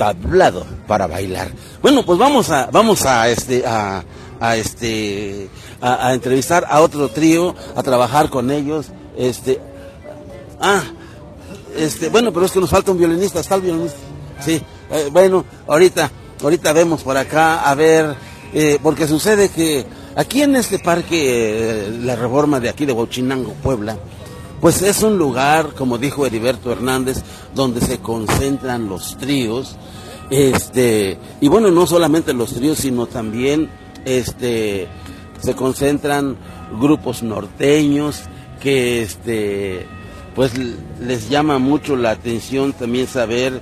[0.00, 1.50] tablado para bailar.
[1.82, 4.02] Bueno, pues vamos a vamos a este a,
[4.56, 5.50] este
[5.82, 8.86] a, a entrevistar a otro trío, a trabajar con ellos.
[9.14, 9.60] Este
[10.58, 10.82] ah,
[11.76, 13.98] este, bueno, pero es que nos falta un violinista, está el violinista.
[14.42, 16.10] Sí, eh, bueno, ahorita,
[16.42, 18.14] ahorita vemos por acá, a ver,
[18.54, 19.84] eh, porque sucede que
[20.16, 23.98] aquí en este parque, eh, la reforma de aquí de Huachinango, Puebla,
[24.60, 27.22] pues es un lugar, como dijo Heriberto Hernández,
[27.54, 29.76] donde se concentran los tríos,
[30.30, 33.70] este, y bueno, no solamente los tríos, sino también,
[34.04, 34.86] este,
[35.40, 36.36] se concentran
[36.78, 38.22] grupos norteños
[38.60, 39.86] que, este,
[40.34, 40.52] pues
[41.00, 43.60] les llama mucho la atención también saber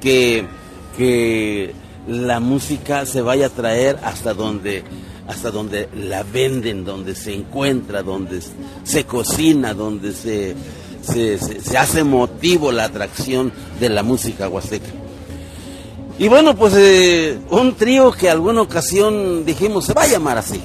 [0.00, 0.46] que,
[0.96, 1.74] que
[2.06, 4.84] la música se vaya a traer hasta donde
[5.28, 8.40] hasta donde la venden, donde se encuentra, donde
[8.82, 10.56] se cocina, donde se,
[11.02, 14.88] se, hace motivo la atracción de la música huasteca.
[16.18, 20.60] Y bueno, pues eh, un trío que alguna ocasión dijimos se va a llamar así.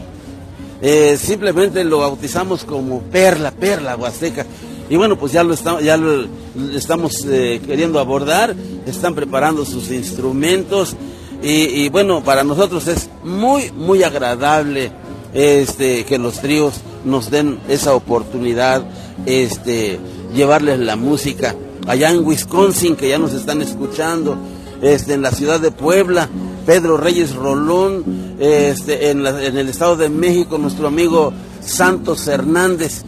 [0.82, 4.46] Eh, simplemente lo bautizamos como Perla, Perla Huasteca.
[4.90, 6.26] Y bueno, pues ya lo, estamos ya lo
[6.74, 8.56] estamos eh, queriendo abordar,
[8.86, 10.96] están preparando sus instrumentos
[11.44, 14.92] y, bueno, para nosotros es muy, muy agradable
[15.34, 18.84] este, que los tríos nos den esa oportunidad,
[19.26, 20.00] este,
[20.34, 21.56] llevarles la música.
[21.86, 24.38] Allá en Wisconsin, que ya nos están escuchando,
[24.82, 26.30] este, en la ciudad de Puebla,
[26.66, 33.04] Pedro Reyes Rolón, este, en el Estado de México, nuestro amigo Santos Hernández,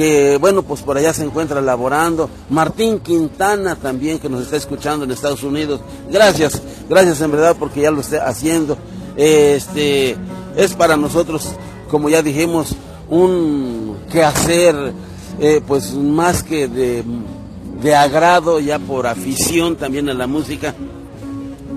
[0.00, 5.04] que bueno, pues por allá se encuentra laborando, Martín Quintana también, que nos está escuchando
[5.04, 8.78] en Estados Unidos, gracias, gracias en verdad porque ya lo está haciendo,
[9.14, 10.16] este,
[10.56, 11.50] es para nosotros,
[11.90, 12.74] como ya dijimos,
[13.10, 14.94] un quehacer,
[15.38, 20.74] eh, pues más que de, agrado, ya por afición también a la música,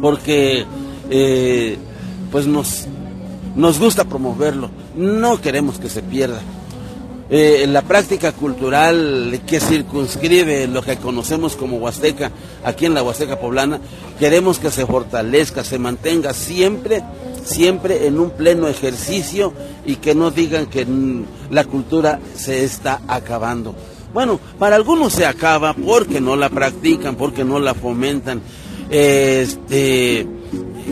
[0.02, 0.66] porque
[1.10, 1.78] eh,
[2.32, 2.86] pues nos,
[3.58, 6.40] nos gusta promoverlo, no queremos que se pierda.
[7.30, 12.32] Eh, la práctica cultural que circunscribe lo que conocemos como Huasteca,
[12.64, 13.80] aquí en la Huasteca poblana,
[14.20, 17.02] queremos que se fortalezca, se mantenga siempre,
[17.46, 19.54] siempre en un pleno ejercicio
[19.86, 20.86] y que no digan que
[21.50, 23.74] la cultura se está acabando.
[24.14, 28.42] Bueno, para algunos se acaba porque no la practican, porque no la fomentan.
[28.92, 30.28] Este,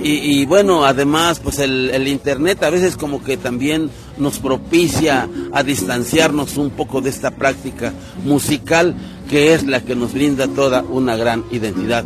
[0.01, 3.91] y, bueno, además, pues el Internet a veces como que también
[4.21, 7.91] nos propicia a distanciarnos un poco de esta práctica
[8.23, 8.95] musical
[9.29, 12.05] que es la que nos brinda toda una gran identidad.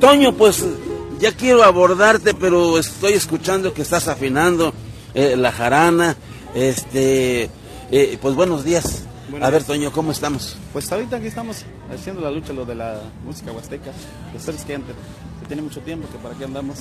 [0.00, 0.64] Toño, pues
[1.18, 4.72] ya quiero abordarte, pero estoy escuchando que estás afinando
[5.14, 6.16] eh, la jarana.
[6.54, 7.50] Este,
[7.90, 9.04] eh, pues buenos días.
[9.30, 9.66] Buenos a ver, días.
[9.66, 10.56] Toño, ¿cómo estamos?
[10.72, 13.90] Pues ahorita aquí estamos haciendo la lucha, lo de la música huasteca.
[14.36, 15.02] Ustedes que antes, que
[15.48, 16.76] tiene mucho tiempo, que para aquí andamos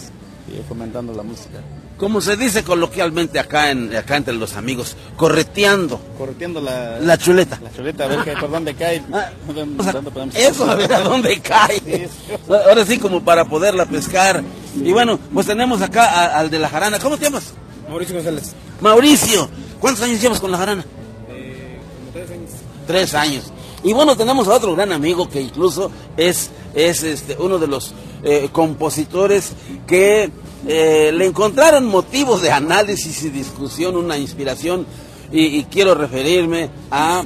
[0.48, 1.60] y fomentando la música.
[1.98, 7.60] Como se dice coloquialmente acá, en, acá entre los amigos, correteando Correteando la, la chuleta.
[7.64, 9.02] la chuleta, a ver que, por dónde cae.
[9.10, 12.08] O sea, ¿Dónde podemos- Eso, a ver a dónde cae.
[12.48, 14.44] Ahora sí, como para poderla pescar.
[14.76, 17.00] Y bueno, pues tenemos acá a- al de la jarana.
[17.00, 17.54] ¿Cómo te llamas?
[17.90, 18.54] Mauricio González.
[18.80, 19.50] Mauricio,
[19.80, 20.86] ¿cuántos años llevas con la jarana?
[21.30, 22.50] Eh, como tres años.
[22.86, 23.54] Tres años.
[23.88, 27.94] Y bueno, tenemos a otro gran amigo que incluso es, es este, uno de los
[28.22, 29.54] eh, compositores
[29.88, 30.30] que
[30.68, 34.86] eh, le encontraron motivos de análisis y discusión, una inspiración,
[35.32, 37.24] y, y quiero referirme a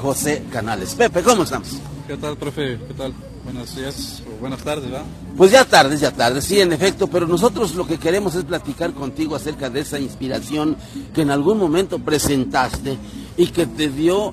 [0.00, 0.94] José Canales.
[0.94, 1.70] Pepe, ¿cómo estamos?
[2.06, 2.78] ¿Qué tal, profe?
[2.86, 3.12] ¿Qué tal?
[3.42, 5.06] Buenos días o buenas tardes, ¿verdad?
[5.36, 8.92] Pues ya tarde, ya tarde, sí, en efecto, pero nosotros lo que queremos es platicar
[8.92, 10.76] contigo acerca de esa inspiración
[11.12, 12.98] que en algún momento presentaste
[13.36, 14.32] y que te dio,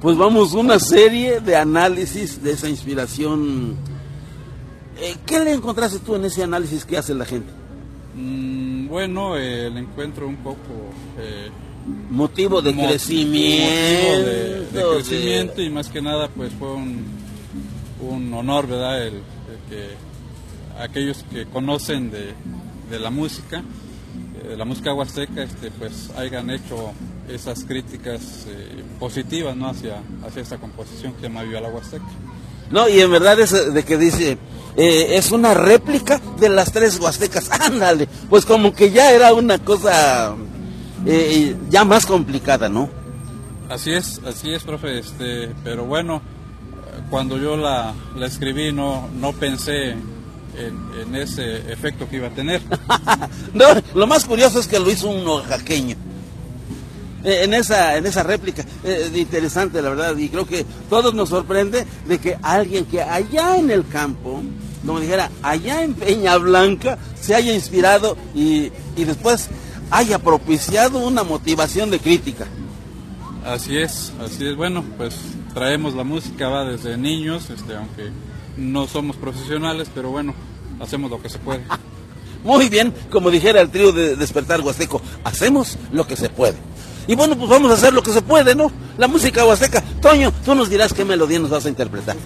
[0.00, 3.76] pues vamos, una serie de análisis de esa inspiración.
[5.00, 7.50] Eh, ¿Qué le encontraste tú en ese análisis que hace la gente?
[8.14, 10.58] Mm, bueno, eh, le encuentro un poco...
[11.18, 11.48] eh,
[12.10, 13.66] Motivo de mo- crecimiento.
[13.66, 17.02] motivo de, de de- crecimiento y más que nada pues fue un,
[18.08, 19.04] un honor, ¿verdad?
[19.04, 19.22] El, el
[19.68, 19.88] que
[20.80, 22.34] aquellos que conocen de,
[22.88, 23.64] de la música,
[24.44, 26.92] eh, la música huasteca, este, pues hayan hecho
[27.28, 29.68] esas críticas eh, positivas, ¿no?
[29.68, 32.04] Hacia, hacia esta composición que se llama Viva la Huasteca.
[32.70, 34.38] No, y en verdad es de que dice,
[34.76, 37.50] eh, es una réplica de las tres huastecas.
[37.60, 40.34] Ándale, pues como que ya era una cosa
[41.06, 42.88] eh, ya más complicada, ¿no?
[43.68, 49.08] Así es, así es, profe, este, pero bueno, eh, cuando yo la, la escribí no,
[49.18, 49.96] no pensé
[50.56, 52.60] en, en ese efecto que iba a tener.
[53.54, 55.96] No, lo más curioso es que lo hizo un oaxaqueño.
[57.24, 61.28] Eh, En esa, en esa réplica, eh, interesante la verdad, y creo que todos nos
[61.28, 64.42] sorprende de que alguien que allá en el campo,
[64.84, 69.48] como dijera, allá en Peña Blanca, se haya inspirado y, y después
[69.90, 72.46] haya propiciado una motivación de crítica.
[73.44, 74.56] Así es, así es.
[74.56, 75.14] Bueno, pues
[75.52, 78.10] traemos la música, va desde niños, este, aunque
[78.56, 80.34] no somos profesionales, pero bueno,
[80.80, 81.62] hacemos lo que se puede.
[82.44, 86.56] Muy bien, como dijera el trío de Despertar Huasteco, hacemos lo que se puede.
[87.06, 88.70] Y bueno, pues vamos a hacer lo que se puede, ¿no?
[88.96, 89.82] La música huasteca.
[90.00, 92.16] Toño, tú nos dirás qué melodía nos vas a interpretar.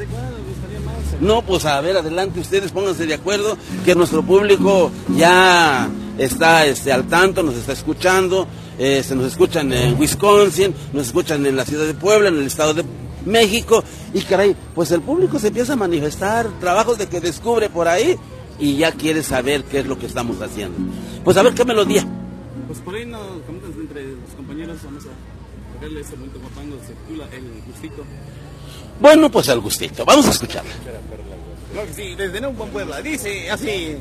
[1.21, 6.93] No, pues a ver, adelante, ustedes pónganse de acuerdo, que nuestro público ya está este,
[6.93, 8.47] al tanto, nos está escuchando,
[8.79, 12.47] eh, se nos escuchan en Wisconsin, nos escuchan en la ciudad de Puebla, en el
[12.47, 12.85] estado de
[13.27, 17.89] México, y caray, pues el público se empieza a manifestar, trabajos de que descubre por
[17.89, 18.17] ahí,
[18.59, 20.79] y ya quiere saber qué es lo que estamos haciendo.
[21.25, 22.07] Pues a ver qué melodía.
[22.67, 26.95] Pues por ahí nos comentan entre los compañeros, vamos a tocarle ese bonito guapango, se
[26.95, 28.05] titula El Gustito.
[28.99, 30.71] Bueno, pues al gustito, vamos a escucharla.
[31.73, 33.97] Claro que sí, desde Neupan, Puebla, dice así.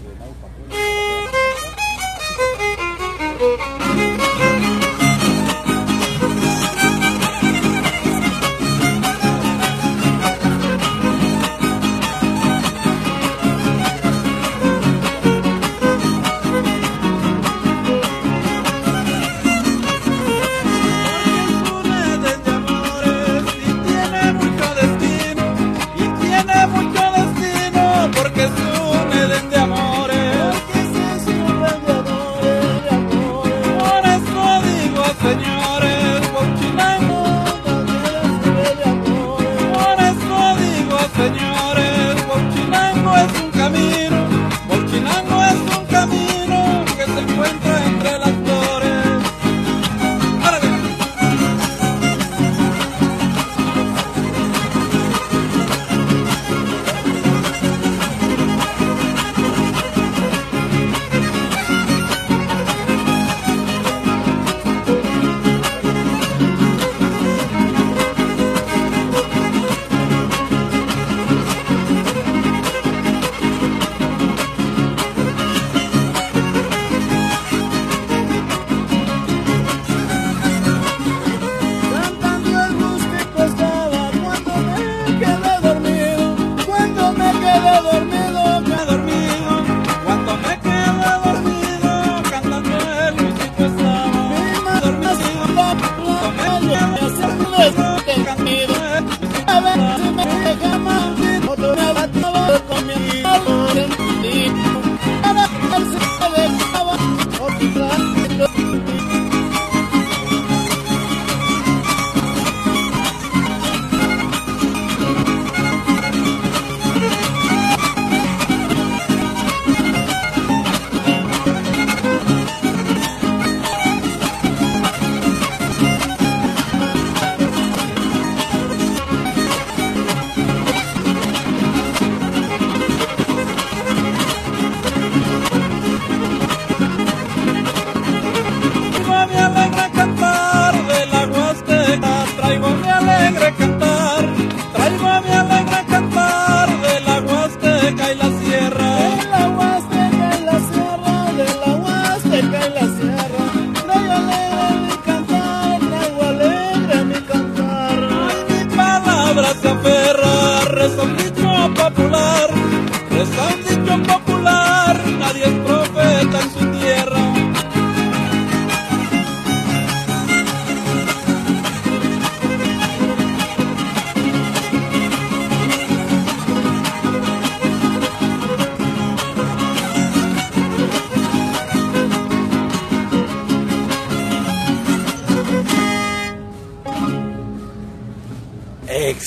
[143.26, 143.75] alegre cantar.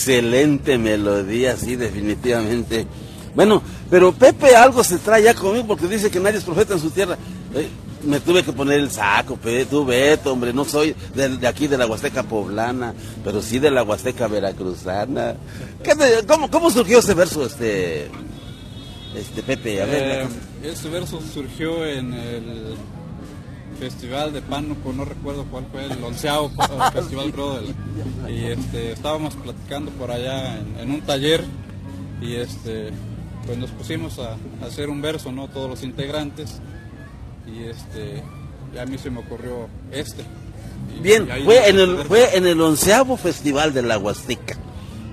[0.09, 2.87] Excelente melodía, sí, definitivamente.
[3.35, 6.81] Bueno, pero Pepe algo se trae ya conmigo porque dice que nadie es profeta en
[6.81, 7.17] su tierra.
[7.55, 7.69] Eh,
[8.05, 11.67] me tuve que poner el saco, Pepe, tú Beto, hombre, no soy de, de aquí
[11.67, 15.35] de la Huasteca poblana, pero sí de la Huasteca veracruzana.
[15.83, 18.09] ¿Qué te- cómo, ¿Cómo surgió ese verso, este,
[19.15, 19.83] este Pepe?
[19.83, 20.29] A ver, Eh,
[20.71, 22.75] este verso surgió en el
[23.79, 26.51] festival de Pánuco, no recuerdo cuál fue, el onceavo
[26.93, 27.75] festival creo, del-
[28.31, 31.45] y este, estábamos platicando por allá en, en un taller
[32.21, 32.91] y este,
[33.47, 35.49] pues nos pusimos a, a hacer un verso, ¿no?
[35.49, 36.61] Todos los integrantes
[37.47, 38.23] y este,
[38.75, 40.23] y a mí se me ocurrió este.
[40.97, 42.09] Y- Bien, y fue en el, verso.
[42.09, 44.57] fue en el onceavo festival de la Huasteca.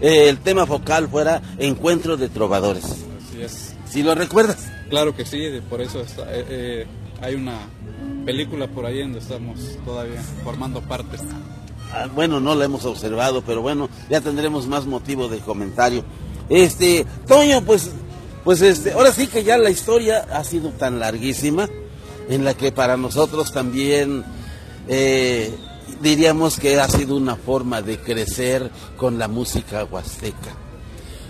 [0.02, 2.84] Eh, el tema focal fuera Encuentro de Trovadores.
[2.84, 3.76] Así es.
[3.90, 4.58] ¿Sí lo recuerdas?
[4.90, 6.88] Claro que sí, por eso está- eh, eh,
[7.22, 7.60] hay una
[8.26, 11.18] película por ahí donde estamos todavía formando parte.
[11.94, 16.04] Ah, bueno, no la hemos observado, pero bueno, ya tendremos más motivo de comentario.
[16.50, 17.92] Este, Toño, pues,
[18.44, 21.70] pues este, ahora sí que ya la historia ha sido tan larguísima,
[22.28, 24.26] en la que para nosotros también
[24.88, 25.56] eh,
[26.02, 30.56] diríamos que ha sido una forma de crecer con la música huasteca.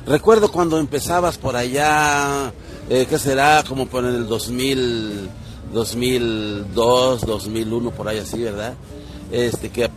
[0.07, 2.53] Recuerdo cuando empezabas por allá,
[2.89, 3.63] eh, ¿qué será?
[3.67, 5.29] Como por el 2000,
[5.75, 8.75] 2002, 2001, por ahí así, ¿verdad?
[9.29, 9.89] Este, que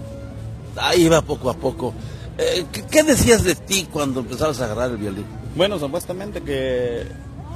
[0.76, 1.95] ahí iba poco a poco.
[2.37, 5.24] Eh, ¿qué, decías de ti cuando empezabas a agarrar el violín?
[5.57, 7.07] Bueno, supuestamente que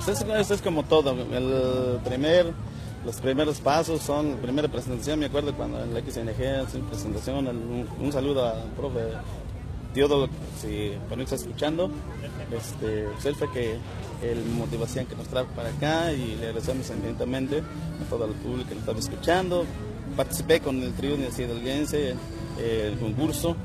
[0.04, 1.10] pues es, como todo.
[1.10, 2.52] El primer,
[3.04, 7.86] los primeros pasos son, primera presentación, me acuerdo cuando en la XNG una presentación, el-
[8.00, 9.00] un, saludo al profe
[9.94, 10.28] Teodoro,
[10.60, 11.90] si por ahí está escuchando,
[12.52, 13.78] este, pues que
[14.22, 18.68] el motivación que nos trajo para acá y le agradecemos infinitamente a todo el público
[18.68, 19.64] que nos estaba escuchando.
[20.16, 22.14] Participé con el trío Hidalguense,
[22.58, 23.56] eh, el concurso.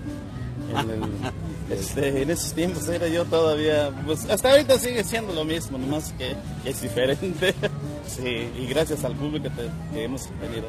[0.71, 1.01] En, el-
[1.77, 6.13] este, en esos tiempos era yo todavía, pues hasta ahorita sigue siendo lo mismo, nomás
[6.17, 7.53] que, que es diferente.
[8.07, 10.67] sí, y gracias al público que, que hemos tenido.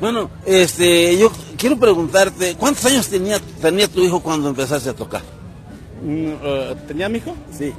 [0.00, 5.22] Bueno, este, yo quiero preguntarte, ¿cuántos años tenía, tenía tu hijo cuando empezaste a tocar?
[6.02, 7.34] Mm, eh, ¿Tenía mi hijo?
[7.50, 7.72] Sí.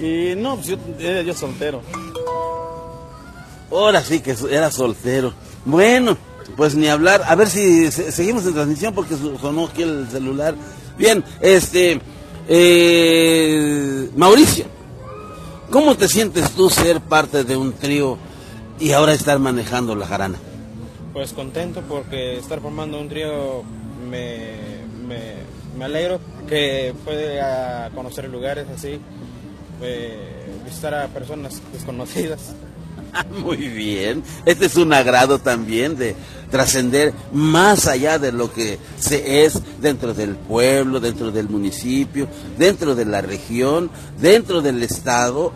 [0.00, 1.80] Y no, pues yo era yo soltero.
[3.70, 5.32] Ahora sí que era soltero.
[5.64, 6.16] Bueno,
[6.56, 7.22] pues ni hablar.
[7.26, 10.54] A ver si se- seguimos en transmisión porque sonó aquí el celular.
[10.98, 12.00] Bien, este,
[12.48, 14.66] eh, Mauricio,
[15.70, 18.16] ¿cómo te sientes tú ser parte de un trío
[18.78, 20.38] y ahora estar manejando la jarana?
[21.12, 23.62] Pues contento porque estar formando un trío
[24.08, 25.34] me, me,
[25.78, 29.00] me alegro que puede a conocer lugares así,
[29.84, 30.16] eh,
[30.64, 32.54] visitar a personas desconocidas.
[33.44, 34.22] Muy bien.
[34.44, 36.16] Este es un agrado también de
[36.50, 42.28] trascender más allá de lo que se es dentro del pueblo, dentro del municipio,
[42.58, 45.52] dentro de la región, dentro del estado.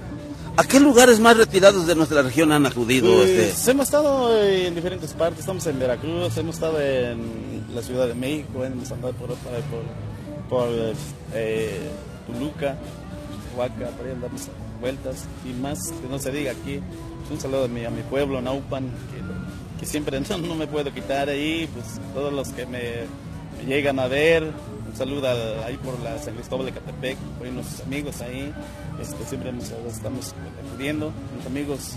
[0.56, 3.14] ¿A qué lugares más retirados de nuestra región han acudido?
[3.14, 3.70] Pues, este?
[3.70, 8.64] hemos estado en diferentes partes, estamos en Veracruz, hemos estado en la Ciudad de México,
[8.64, 9.82] hemos andado por, por, por,
[10.48, 10.68] por,
[11.32, 11.78] eh,
[12.26, 12.76] Toluca,
[13.58, 14.48] Huaca, por ahí andamos
[14.80, 16.80] vueltas y más que no se diga aquí.
[17.28, 18.88] Un saludo a mi, a mi pueblo, Naupan,
[19.80, 23.06] que, siempre no, me puedo quitar ahí, pues todos los que me,
[23.66, 25.28] llegan a ver, un saludo
[25.64, 28.52] ahí por la San Cristóbal de Catepec, por ahí nuestros amigos ahí,
[29.00, 30.34] este, siempre nos, estamos
[30.64, 31.92] acudiendo, los amigos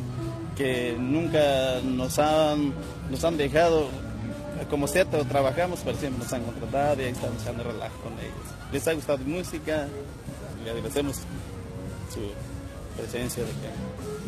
[0.57, 2.74] que nunca nos han,
[3.09, 3.88] nos han dejado,
[4.70, 8.34] como sea, trabajamos, pero siempre nos han contratado y ahí estamos echando relajo con ellos.
[8.72, 9.88] Les ha gustado mi música,
[10.64, 11.22] le agradecemos
[12.14, 12.20] su
[12.97, 13.49] presencia de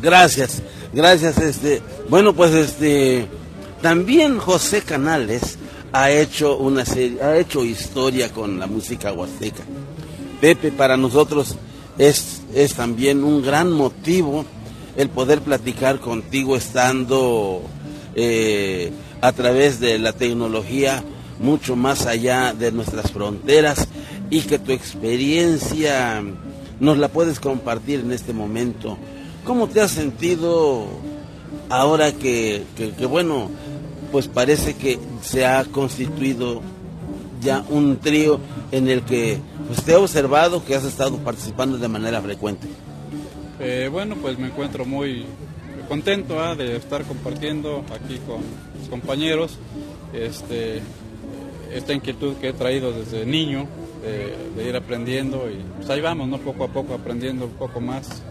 [0.02, 0.62] Gracias,
[0.92, 1.38] gracias.
[1.38, 3.26] Este, bueno, pues este,
[3.82, 5.58] también José Canales
[5.92, 9.62] ha hecho una serie, ha hecho historia con la música huasteca.
[10.40, 11.56] Pepe, para nosotros
[11.98, 14.44] es, es también un gran motivo
[14.96, 17.62] el poder platicar contigo estando
[18.14, 21.02] eh, a través de la tecnología
[21.40, 23.88] mucho más allá de nuestras fronteras
[24.30, 26.22] y que tu experiencia
[26.80, 28.96] nos la puedes compartir en este momento.
[29.44, 30.86] ¿Cómo te has sentido
[31.68, 33.50] ahora que, que- bueno,
[34.12, 36.62] pues parece que se ha constituido
[37.42, 38.38] ya un trío
[38.72, 42.66] en el que pues, te he observado que has estado participando de manera frecuente.
[43.60, 45.26] Eh, bueno, pues me encuentro muy
[45.88, 48.40] contento ah, de estar compartiendo aquí con
[48.80, 49.58] mis compañeros
[50.14, 50.80] este,
[51.72, 53.66] esta inquietud que he traído desde niño,
[54.04, 56.38] de, ir aprendiendo y pues ahí vamos, ¿no?
[56.38, 58.22] poco a poco aprendiendo un poco más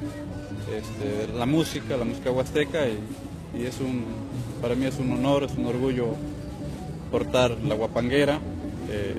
[0.71, 2.99] este, la música, la música huasteca y,
[3.59, 4.05] y es un,
[4.61, 6.15] para mí es un honor, es un orgullo
[7.11, 8.39] portar la guapanguera
[8.89, 9.15] eh,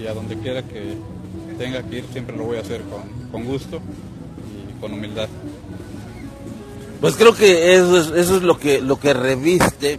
[0.00, 0.94] y a donde quiera que
[1.58, 3.80] tenga que ir siempre lo voy a hacer con, con gusto
[4.68, 5.28] y con humildad.
[7.00, 9.98] Pues creo que eso es, eso es lo que lo que reviste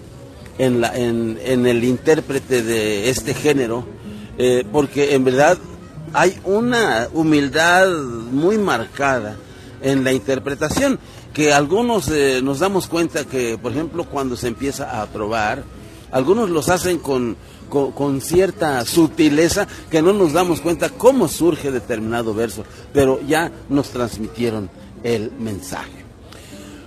[0.57, 3.85] en, la, en, en el intérprete de este género,
[4.37, 5.57] eh, porque en verdad
[6.13, 7.89] hay una humildad
[8.31, 9.37] muy marcada
[9.81, 10.99] en la interpretación,
[11.33, 15.63] que algunos eh, nos damos cuenta que, por ejemplo, cuando se empieza a probar,
[16.11, 17.35] algunos los hacen con,
[17.69, 22.63] con, cierta sutileza que no nos damos cuenta cómo surge determinado verso,
[22.93, 24.69] pero ya nos transmitieron
[25.03, 26.03] el mensaje.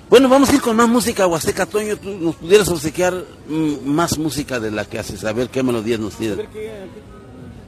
[0.09, 1.67] Bueno, vamos a ir con más música huasteca.
[1.67, 5.65] Toño, tú nos pudieras obsequiar mm, más música de la que haces, a ver qué
[5.65, 6.47] melodías nos tienen.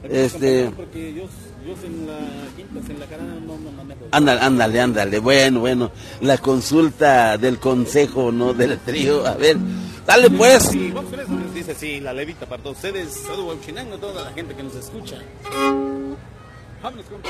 [0.03, 1.23] Este, porque yo,
[1.65, 2.17] yo en la
[2.55, 4.05] quinta, en la carana no manejo.
[4.11, 5.19] ándale, ándale, ándale.
[5.19, 5.91] Bueno, bueno,
[6.21, 8.53] la consulta del consejo, ¿no?
[8.53, 9.25] Del trío.
[9.25, 9.57] A ver,
[10.05, 10.63] dale pues.
[10.63, 11.31] Sí, vamos con eso.
[11.53, 15.17] Dice así, la levita para todos ustedes, saludo a toda la gente que nos escucha.
[16.81, 17.21] Vámonos con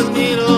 [0.00, 0.49] las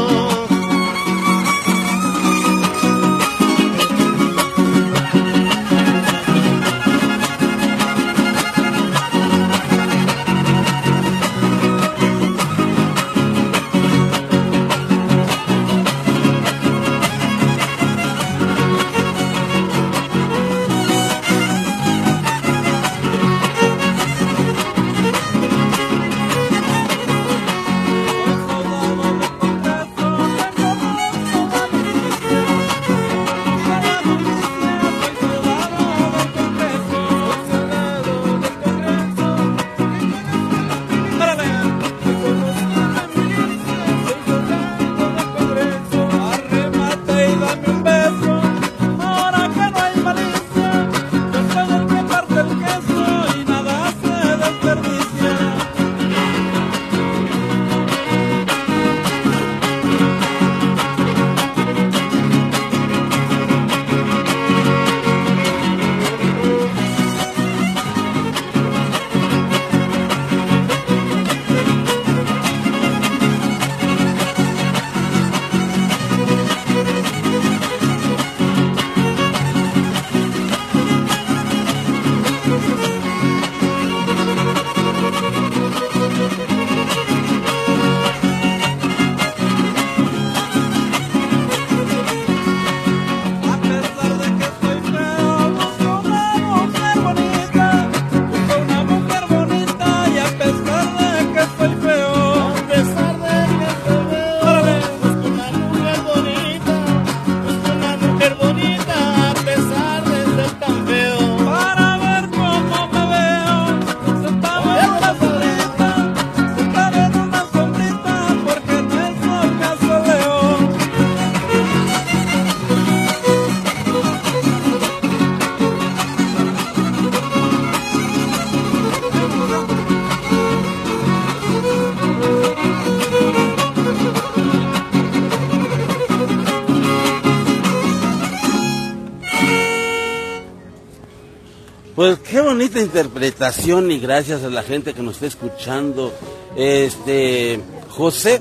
[142.63, 146.13] bonita interpretación y gracias a la gente que nos está escuchando.
[146.55, 147.59] Este
[147.89, 148.41] José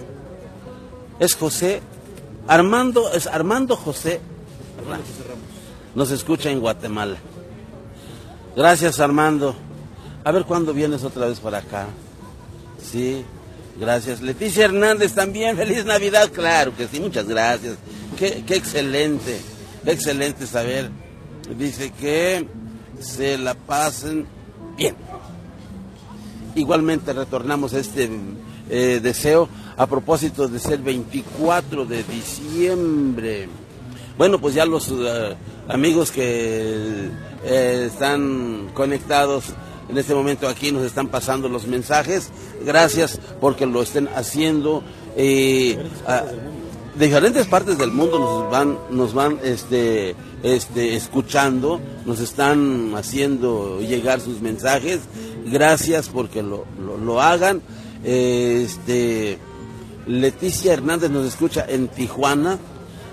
[1.19, 1.81] es José
[2.47, 4.21] Armando es Armando José.
[5.95, 7.17] Nos escucha en Guatemala.
[8.55, 9.55] Gracias Armando.
[10.23, 11.87] A ver cuándo vienes otra vez para acá.
[12.79, 13.25] Sí,
[13.79, 14.21] gracias.
[14.21, 17.75] Leticia Hernández también, feliz Navidad, claro que sí, muchas gracias.
[18.19, 19.41] Qué, excelente,
[19.83, 20.91] excelente saber.
[21.57, 22.47] Dice que
[23.01, 24.25] se la pasen
[24.77, 24.95] bien.
[26.55, 28.09] Igualmente retornamos a este
[28.69, 29.47] eh, deseo
[29.77, 33.49] a propósito de ser 24 de diciembre.
[34.17, 35.35] Bueno, pues ya los eh,
[35.67, 37.09] amigos que
[37.43, 39.45] eh, están conectados
[39.89, 42.29] en este momento aquí nos están pasando los mensajes.
[42.65, 44.83] Gracias porque lo estén haciendo.
[46.95, 53.79] De diferentes partes del mundo nos van, nos van este, este, escuchando, nos están haciendo
[53.79, 54.99] llegar sus mensajes.
[55.45, 57.61] Gracias porque lo, lo, lo hagan.
[58.03, 59.37] Este,
[60.07, 62.57] Leticia Hernández nos escucha en Tijuana,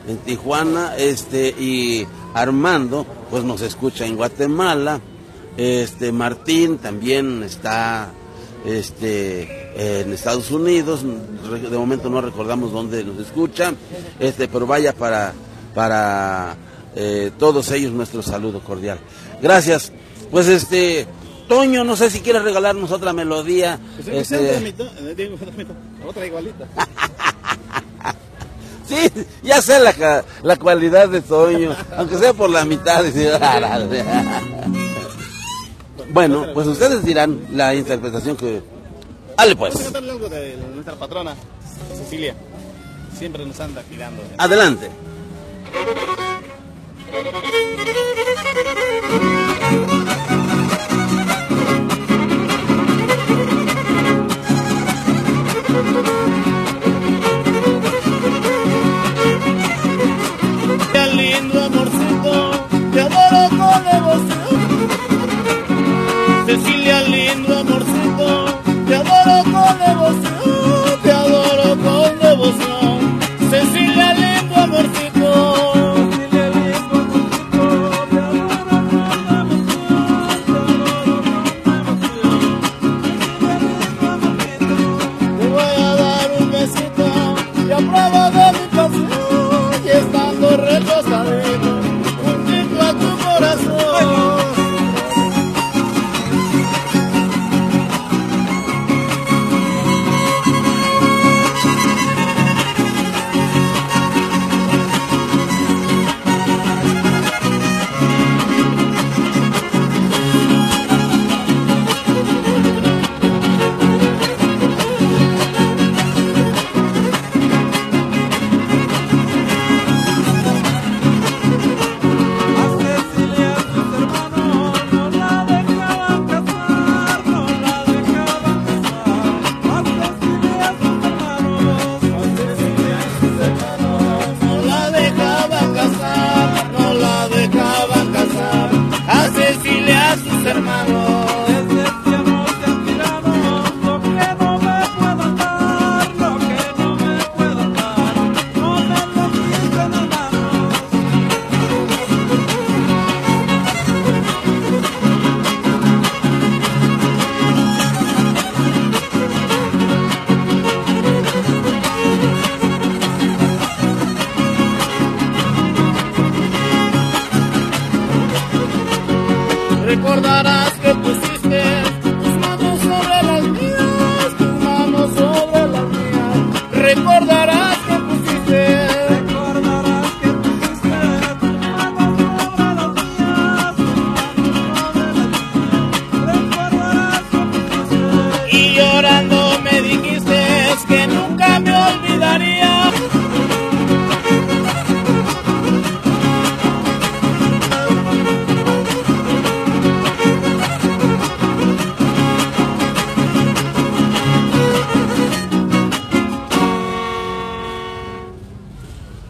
[0.09, 5.01] en Tijuana, este, y Armando, pues nos escucha en Guatemala.
[5.57, 8.13] Este, Martín también está,
[8.65, 11.01] este, en Estados Unidos.
[11.03, 13.73] De momento no recordamos dónde nos escucha,
[14.19, 15.33] este, pero vaya para,
[15.75, 16.57] para
[16.95, 18.99] eh, todos ellos nuestro saludo cordial.
[19.41, 19.93] Gracias.
[20.31, 21.07] Pues este,
[21.49, 23.79] Toño, no sé si quieres regalarnos otra melodía.
[23.97, 25.37] Pues, este, eh, digo,
[26.07, 26.67] otra igualita.
[28.89, 28.97] Sí,
[29.43, 33.05] ya sé la, la cualidad de Toño, aunque sea por la mitad.
[36.11, 38.63] bueno, pues ustedes dirán la interpretación que...
[39.37, 41.35] Dale Vamos a pues, cantarle algo de nuestra patrona,
[41.97, 42.35] Cecilia.
[43.17, 44.23] Siempre nos anda cuidando.
[44.37, 44.91] adelante.
[60.93, 62.08] Qué lindo amorcito,
[66.49, 67.98] Cecilia, lindo amorcito,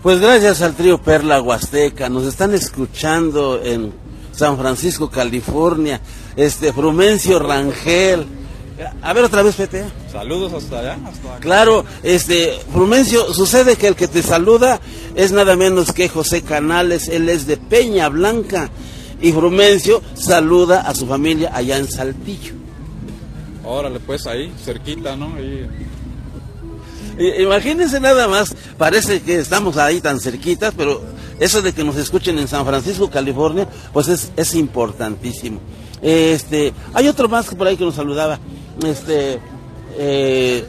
[0.09, 3.93] Pues gracias al trío Perla Huasteca, nos están escuchando en
[4.33, 6.01] San Francisco, California,
[6.35, 8.25] este Frumencio Rangel.
[9.03, 9.85] A ver otra vez, Pete.
[10.11, 10.99] Saludos hasta allá.
[11.07, 11.41] Hasta acá.
[11.41, 14.81] Claro, este, Frumencio, sucede que el que te saluda
[15.15, 18.71] es nada menos que José Canales, él es de Peña Blanca.
[19.21, 22.55] Y Frumencio saluda a su familia allá en Saltillo.
[23.63, 25.35] Órale, pues ahí, cerquita, ¿no?
[25.35, 25.69] Ahí.
[27.19, 31.03] Imagínense nada más, parece que estamos ahí tan cerquitas, pero
[31.39, 35.61] eso de que nos escuchen en San Francisco, California, pues es, es importantísimo.
[36.01, 38.39] Este, hay otro más que por ahí que nos saludaba.
[38.85, 39.41] Este,
[39.99, 40.65] eh,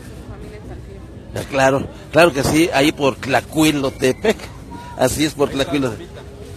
[1.49, 4.37] claro, claro que sí, ahí por Tlacuilotepec.
[4.97, 6.07] Así es por Tlacuilotepec.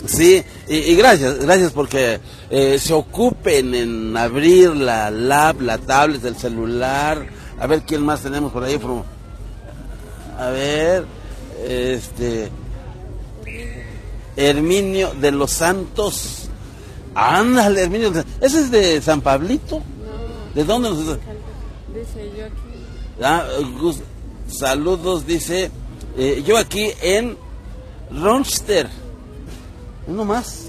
[0.06, 2.18] Sí, y, y gracias, gracias porque
[2.50, 7.24] eh, se ocupen en abrir la lab, la tablet, el celular.
[7.60, 8.80] A ver quién más tenemos por ahí.
[10.38, 11.04] A ver,
[11.64, 12.50] este.
[14.36, 16.48] Herminio de los Santos.
[17.14, 18.10] Ándale, Herminio.
[18.10, 19.82] de- ¿Ese es de San Pablito?
[20.54, 20.98] ¿De dónde nos.?
[20.98, 23.22] Dice yo aquí.
[23.22, 23.44] Ah,
[24.48, 25.70] saludos, dice.
[26.16, 27.36] eh, yo aquí en
[28.10, 28.88] Ronster.
[30.06, 30.66] Uno más.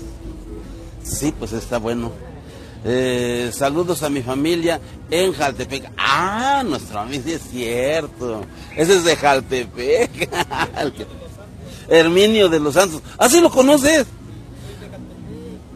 [1.03, 2.11] Sí, pues está bueno.
[2.85, 4.79] Eh, saludos a mi familia
[5.14, 5.91] en Jaltepec.
[5.97, 8.45] Ah, nuestro amigo, es cierto.
[8.76, 10.30] Ese es de Jaltepec.
[11.88, 13.01] Herminio de los Santos.
[13.18, 14.07] ¿Ah, sí lo conoces?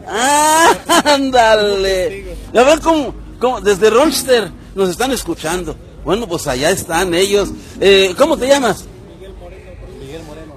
[0.06, 0.74] Ah,
[1.04, 2.36] ándale.
[2.54, 5.76] A ver cómo, cómo, desde Ronster nos están escuchando.
[6.04, 7.50] Bueno, pues allá están ellos.
[7.80, 8.86] Eh, ¿Cómo te llamas?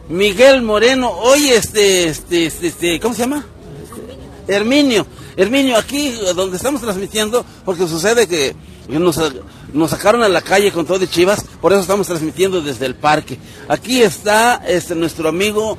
[0.09, 1.11] Miguel Moreno.
[1.11, 3.45] Oye, este, este, este, este, ¿cómo se llama?
[4.47, 5.05] Herminio.
[5.37, 8.55] Herminio, aquí donde estamos transmitiendo, porque sucede que
[8.99, 9.19] nos,
[9.73, 12.95] nos sacaron a la calle con todo de chivas, por eso estamos transmitiendo desde el
[12.95, 13.37] parque.
[13.67, 15.77] Aquí está este nuestro amigo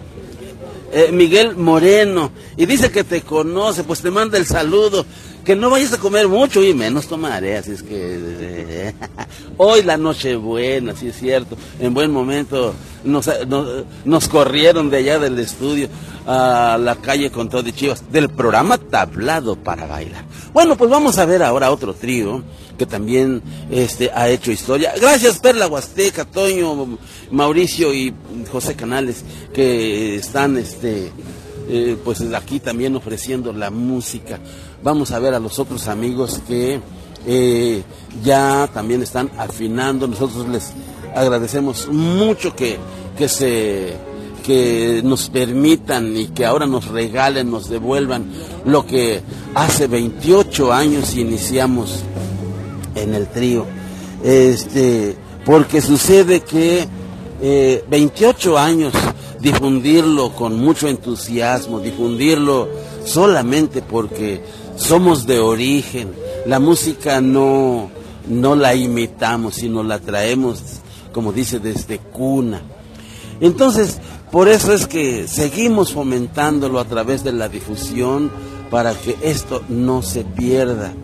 [0.94, 5.06] eh, Miguel Moreno y dice que te conoce, pues te manda el saludo.
[5.45, 8.95] Que no vayas a comer mucho y menos tomaré, así es que
[9.57, 14.99] hoy la noche buena, sí es cierto, en buen momento nos, nos, nos corrieron de
[14.99, 15.88] allá del estudio
[16.26, 20.24] a la calle con todo de chivas, del programa Tablado para Bailar.
[20.53, 22.43] Bueno, pues vamos a ver ahora otro trío
[22.78, 24.93] que también este, ha hecho historia.
[25.01, 26.99] Gracias Perla Huasteca, Toño,
[27.30, 28.14] Mauricio y
[28.51, 31.12] José Canales, que están este,
[31.68, 34.38] eh, pues aquí también ofreciendo la música.
[34.82, 36.80] Vamos a ver a los otros amigos que
[37.26, 37.82] eh,
[38.24, 40.08] ya también están afinando.
[40.08, 40.72] Nosotros les
[41.14, 42.78] agradecemos mucho que,
[43.16, 43.96] que se
[44.42, 48.26] que nos permitan y que ahora nos regalen, nos devuelvan
[48.64, 49.20] lo que
[49.54, 52.02] hace 28 años iniciamos
[52.94, 53.64] en el trío.
[54.24, 56.86] Este, porque sucede que
[57.40, 58.92] eh, 28 años
[59.40, 62.68] difundirlo con mucho entusiasmo, difundirlo
[63.04, 64.42] solamente porque
[64.77, 66.12] somos de origen.
[66.47, 67.90] La música no,
[68.28, 70.62] no la imitamos, sino la traemos,
[71.12, 72.62] como dice, desde cuna.
[73.40, 73.99] Entonces,
[74.31, 78.31] por eso es que seguimos fomentándolo a través de la difusión
[78.70, 80.94] para que esto no se pierda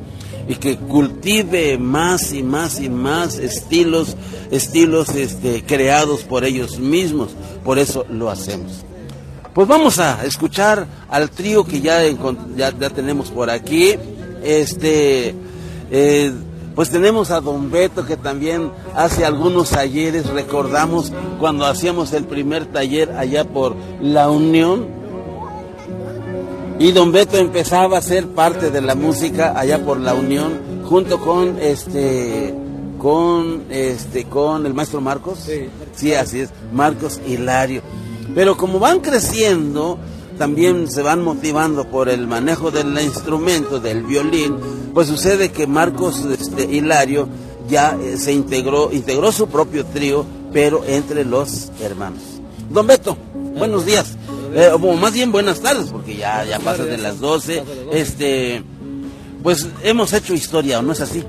[0.48, 4.16] y que cultive más y más y más estilos,
[4.50, 7.30] estilos este, creados por ellos mismos.
[7.64, 8.84] Por eso lo hacemos.
[9.58, 12.02] Pues vamos a escuchar al trío que ya,
[12.56, 13.96] ya tenemos por aquí.
[14.44, 15.34] Este,
[15.90, 16.32] eh,
[16.76, 22.66] pues tenemos a Don Beto que también hace algunos talleres, recordamos cuando hacíamos el primer
[22.66, 24.86] taller allá por La Unión.
[26.78, 31.18] Y Don Beto empezaba a ser parte de la música allá por La Unión, junto
[31.18, 32.54] con este
[32.96, 35.48] con este con el maestro Marcos.
[35.96, 37.82] Sí, así es, Marcos Hilario.
[38.34, 39.98] Pero como van creciendo,
[40.38, 44.56] también se van motivando por el manejo del instrumento, del violín,
[44.94, 47.28] pues sucede que Marcos este, Hilario
[47.68, 52.22] ya eh, se integró, integró su propio trío, pero entre los hermanos.
[52.70, 53.16] Don Beto,
[53.56, 54.16] buenos días.
[54.54, 57.62] Eh, o más bien buenas tardes, porque ya, ya pasa de las 12.
[57.92, 58.62] Este,
[59.42, 61.24] pues hemos hecho historia, ¿o no es así?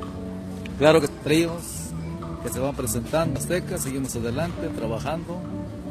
[0.77, 1.61] Claro que tríos
[2.43, 5.41] que se van presentando Azteca, seguimos adelante, trabajando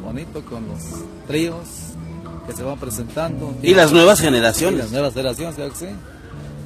[0.08, 0.80] bonito con los
[1.26, 1.66] tríos
[2.46, 3.54] que se van presentando.
[3.62, 4.78] Y las nuevas generaciones.
[4.78, 5.86] Y las nuevas generaciones, que sí.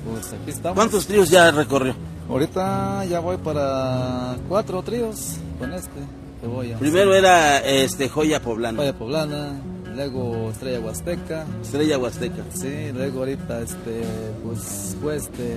[0.09, 0.77] Pues aquí estamos.
[0.77, 1.95] ¿Cuántos tríos ya recorrió?
[2.29, 6.01] Ahorita ya voy para cuatro tríos con este.
[6.41, 8.79] Que voy a Primero era este Joya Poblana.
[8.79, 9.61] Joya Poblana,
[9.93, 11.45] luego Estrella Huasteca.
[11.63, 12.45] Estrella Huasteca.
[12.55, 14.03] Sí, luego ahorita este,
[14.45, 15.57] pues fue este,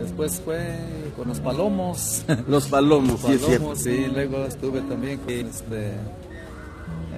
[0.00, 0.74] después fue
[1.16, 2.24] con los palomos.
[2.48, 4.06] Los palomos, sí, es palomos, cierto.
[4.06, 5.92] sí, luego estuve también con este,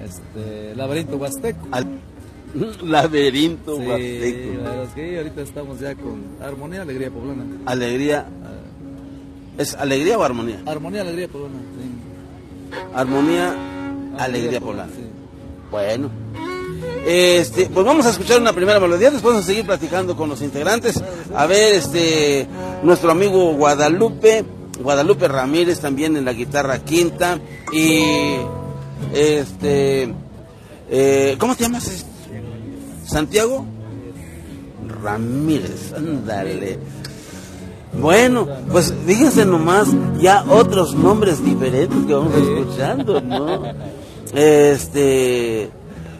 [0.05, 1.67] este, Laberinto Huasteco.
[2.83, 4.63] Laberinto Sí, Huasteco.
[4.63, 7.43] la verdad es que ahorita estamos ya con Armonía, Alegría Poblana.
[7.65, 8.25] Alegría.
[9.57, 10.61] ¿Es alegría o armonía?
[10.65, 11.55] Armonía, Alegría Poblana.
[11.79, 11.91] sí.
[12.93, 13.55] Armonía,
[14.17, 14.91] alegría poblana.
[15.71, 16.09] Bueno.
[17.05, 20.41] Este, pues vamos a escuchar una primera melodía, después vamos a seguir platicando con los
[20.41, 21.01] integrantes.
[21.35, 22.47] A ver, este,
[22.83, 24.43] nuestro amigo Guadalupe,
[24.81, 27.39] Guadalupe Ramírez también en la guitarra quinta
[27.71, 28.35] y
[29.13, 30.13] este
[30.89, 32.05] eh, ¿cómo te llamas?
[33.05, 33.65] Santiago
[35.01, 36.79] Ramírez, ándale.
[37.99, 39.87] Bueno, pues fíjense nomás,
[40.19, 43.63] ya otros nombres diferentes que vamos escuchando, ¿no?
[44.33, 45.69] Este,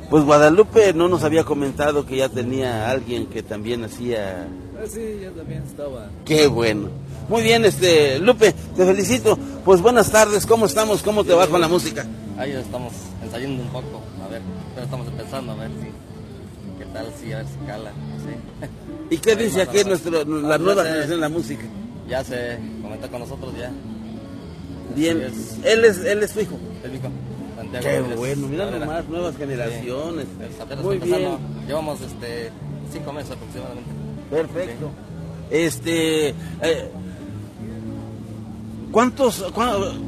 [0.09, 4.47] pues Guadalupe no nos había comentado que ya tenía alguien que también hacía.
[4.77, 6.09] Ah, sí, ya también estaba.
[6.23, 6.89] Qué bueno.
[7.27, 9.37] Muy bien, este, Lupe, te felicito.
[9.65, 11.03] Pues buenas tardes, ¿cómo estamos?
[11.03, 12.05] ¿Cómo te va con la música?
[12.37, 12.93] Ahí estamos
[13.23, 14.41] ensayando un poco, a ver,
[14.73, 15.87] pero estamos empezando a ver si,
[16.77, 18.65] qué tal, si a ver si cala, sí.
[19.15, 21.63] ¿Y qué dice aquí nuestro, la Ah, nueva generación de la música?
[22.09, 23.71] Ya se comentó con nosotros ya.
[24.95, 25.57] Bien, es.
[25.63, 26.57] él es, él es tu hijo.
[26.83, 27.07] El hijo,
[27.55, 30.25] Santiago Qué bueno, mira nomás, nuevas generaciones.
[30.25, 31.37] Sí, apenas Muy empezando.
[31.37, 31.67] bien.
[31.67, 32.51] Llevamos este,
[32.91, 33.89] cinco meses aproximadamente.
[34.29, 34.89] Perfecto.
[35.49, 36.91] Este, eh,
[38.91, 39.43] ¿cuántos,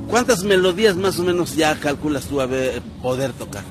[0.07, 3.63] ¿cuántas melodías más o menos ya calculas tú a ver, poder tocar?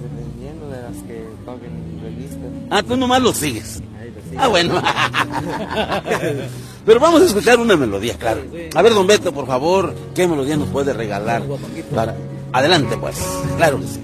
[0.00, 2.50] Dependiendo de las que toquen revistas.
[2.70, 3.82] Ah, tú nomás lo sigues.
[3.98, 4.42] Ahí lo sigo.
[4.42, 4.82] Ah, bueno.
[6.86, 8.42] Pero vamos a escuchar una melodía, claro.
[8.74, 11.42] A ver, don Beto, por favor, ¿qué melodía nos puede regalar?
[11.94, 12.16] Para...
[12.52, 13.16] Adelante, pues.
[13.56, 14.00] Claro que sí.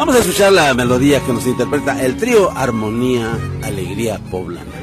[0.00, 4.79] Vamos a escuchar la melodía que nos interpreta el trío Armonía, Alegría Poblana.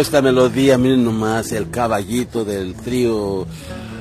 [0.00, 3.46] Esta melodía, miren nomás, el caballito del trío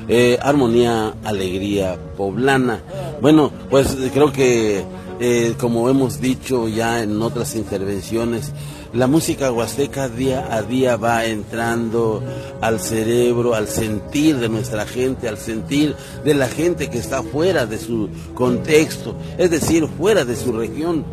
[0.08, 2.82] eh, Armonía, Alegría Poblana.
[3.22, 4.84] Bueno, pues creo que,
[5.20, 8.52] eh, como hemos dicho ya en otras intervenciones,
[8.94, 12.24] la música huasteca día a día va entrando
[12.62, 17.66] al cerebro, al sentir de nuestra gente, al sentir de la gente que está fuera
[17.66, 21.04] de su contexto, es decir, fuera de su región.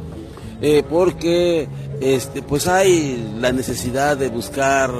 [0.64, 1.66] Eh, porque
[2.02, 4.90] este, pues hay la necesidad de buscar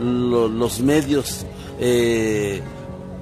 [0.00, 1.44] lo- los medios
[1.80, 2.62] eh,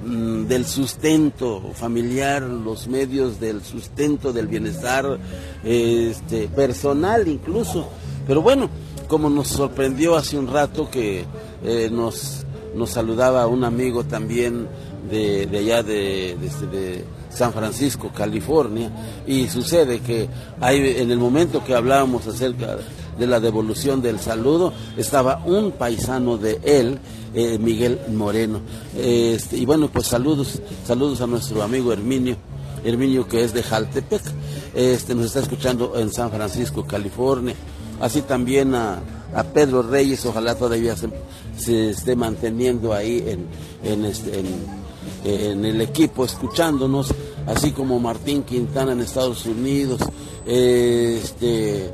[0.05, 5.17] mm, del sustento familiar, los medios del sustento del bienestar
[5.63, 7.87] este, personal incluso.
[8.27, 8.69] Pero bueno,
[9.07, 11.25] como nos sorprendió hace un rato que
[11.63, 12.45] eh, nos,
[12.75, 14.67] nos saludaba un amigo también
[15.09, 18.89] de, de allá de, de, este, de San Francisco, California,
[19.27, 20.27] y sucede que
[20.61, 22.77] hay, en el momento que hablábamos acerca
[23.17, 26.99] de la devolución del saludo, estaba un paisano de él,
[27.33, 28.61] eh, Miguel Moreno.
[28.97, 32.37] Este, y bueno, pues saludos, saludos a nuestro amigo Herminio,
[32.83, 34.21] Herminio que es de Jaltepec,
[34.73, 37.55] este, nos está escuchando en San Francisco, California.
[37.99, 38.99] Así también a,
[39.33, 43.47] a Pedro Reyes, ojalá todavía se, esté manteniendo ahí en,
[43.89, 44.43] en, este,
[45.23, 47.13] en el equipo escuchándonos,
[47.47, 50.01] así como Martín Quintana en Estados Unidos,
[50.45, 51.91] este,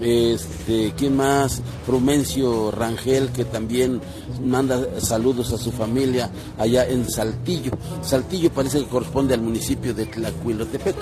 [0.00, 1.60] este, ¿quién más?
[1.86, 4.00] Frumencio Rangel, que también
[4.44, 7.72] manda saludos a su familia allá en Saltillo.
[8.02, 10.96] Saltillo parece que corresponde al municipio de Tlacuilotepec.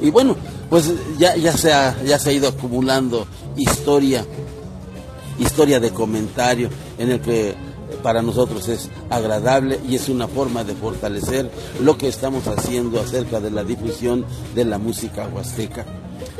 [0.00, 0.36] Y bueno,
[0.70, 4.24] pues ya, ya, se ha, ya se ha ido acumulando historia,
[5.38, 6.68] historia de comentario
[6.98, 7.54] en el que
[8.02, 11.50] para nosotros es agradable y es una forma de fortalecer
[11.80, 14.24] lo que estamos haciendo acerca de la difusión
[14.54, 15.84] de la música huasteca.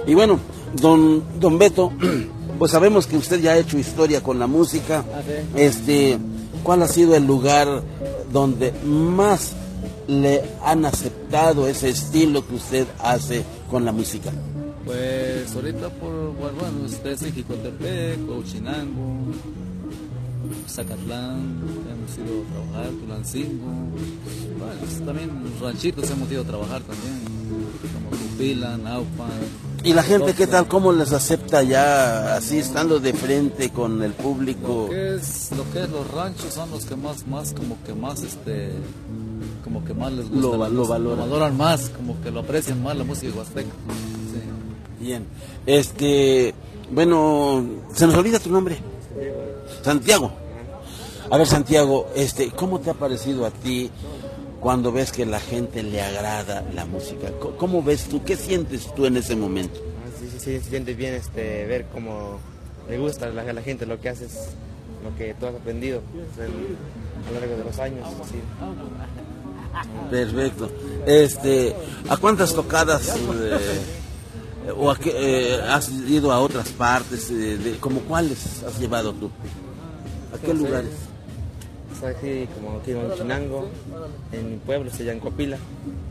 [0.07, 0.39] Y bueno,
[0.81, 1.93] don, don Beto,
[2.59, 5.05] pues sabemos que usted ya ha hecho historia con la música.
[5.55, 6.19] Este,
[6.63, 7.83] ¿cuál ha sido el lugar
[8.33, 9.53] donde más
[10.09, 14.31] le han aceptado ese estilo que usted hace con la música?
[14.85, 19.33] Pues ahorita por, bueno, bueno ustedes Jicotepec, Huachinango,
[20.69, 21.57] Zacatlán,
[21.91, 23.67] hemos ido a trabajar, Tulancingo,
[24.59, 25.31] bueno, pues también
[25.61, 27.21] ranchitos hemos ido a trabajar también,
[27.95, 29.31] como Tupila, Naupan.
[29.85, 30.67] ¿Y la gente qué tal?
[30.67, 34.85] ¿Cómo les acepta ya así estando de frente con el público?
[34.85, 37.95] Lo que es, lo que es los ranchos son los que más, más, como que
[37.95, 38.73] más, este,
[39.63, 40.41] como que más les gusta.
[40.41, 41.19] Lo- la lo música, valoran.
[41.31, 43.71] valoran más, como que lo aprecian más la música huasteca.
[45.01, 45.25] Bien.
[45.67, 46.53] Este,
[46.93, 47.65] bueno,
[47.95, 48.79] se nos olvida tu nombre.
[49.87, 50.33] Santiago.
[51.31, 53.89] A ver, Santiago, este, ¿cómo te ha parecido a ti
[54.61, 57.29] cuando ves que la gente le agrada la música?
[57.57, 58.25] ¿Cómo ves tú?
[58.25, 59.79] ¿Qué sientes tú en ese momento?
[60.19, 62.41] Sí, sí, sí, se siente bien este, ver cómo
[62.89, 64.49] le gusta a la, gente lo que haces,
[65.05, 66.03] lo que tú has aprendido
[66.37, 66.77] en-
[67.29, 68.09] a lo largo de los años.
[68.29, 68.41] sí.
[70.11, 70.69] Perfecto.
[71.07, 71.77] Este,
[72.09, 75.13] ¿a cuántas tocadas eh, o a qué,
[75.55, 77.31] eh, has ido a otras partes?
[77.31, 79.31] eh, de, ¿Como cuáles has llevado tú?
[80.35, 80.91] ¿A qué lugares?
[82.05, 83.69] Aquí como aquí en Chinango,
[84.31, 85.57] en mi pueblo, se llama Copila,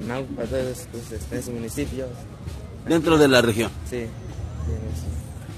[0.08, 2.08] Naupa, entonces, pues, este, en ese municipio.
[2.88, 3.70] Dentro de la región.
[3.90, 4.06] Sí.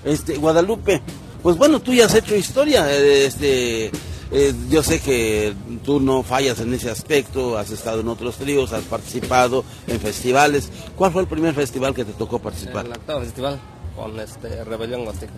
[0.04, 1.02] Este, Guadalupe,
[1.42, 3.92] pues bueno, tú ya has hecho historia, eh, este,
[4.32, 5.54] eh, yo sé que
[5.86, 10.70] tú no fallas en ese aspecto, has estado en otros tríos, has participado en festivales.
[10.96, 12.86] ¿Cuál fue el primer festival que te tocó participar?
[12.86, 13.60] El octavo festival
[13.96, 15.34] con este Rebelión Huasteca.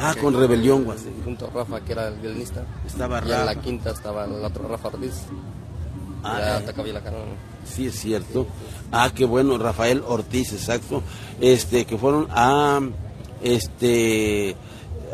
[0.00, 1.16] Ah, con Rebelión Huasteca.
[1.24, 2.64] Junto a Rafa, que era el violinista.
[2.86, 3.44] Estaba Y en Rafa.
[3.44, 5.24] la quinta estaba el otro Rafa Ortiz.
[6.22, 6.92] Ah, ya eh.
[6.92, 7.02] la.
[7.64, 8.46] Sí, es cierto.
[8.92, 11.02] Ah, qué bueno, Rafael Ortiz, exacto.
[11.40, 12.80] Este, que fueron a,
[13.42, 14.56] este,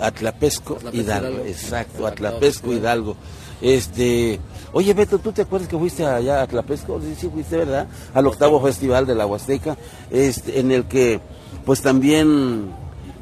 [0.00, 1.28] Atlapesco, Atlapesco, Hidalgo.
[1.28, 1.44] Hidalgo.
[1.46, 2.72] Exacto, Atlapesco.
[2.72, 3.16] Hidalgo.
[3.60, 4.40] Este,
[4.72, 7.00] oye Beto, ¿tú te acuerdas que fuiste allá a Atlapesco?
[7.00, 7.86] Sí, sí, fuiste, ¿verdad?
[8.12, 9.76] Al octavo festival de la Huasteca,
[10.10, 11.20] este, en el que,
[11.64, 12.70] pues también,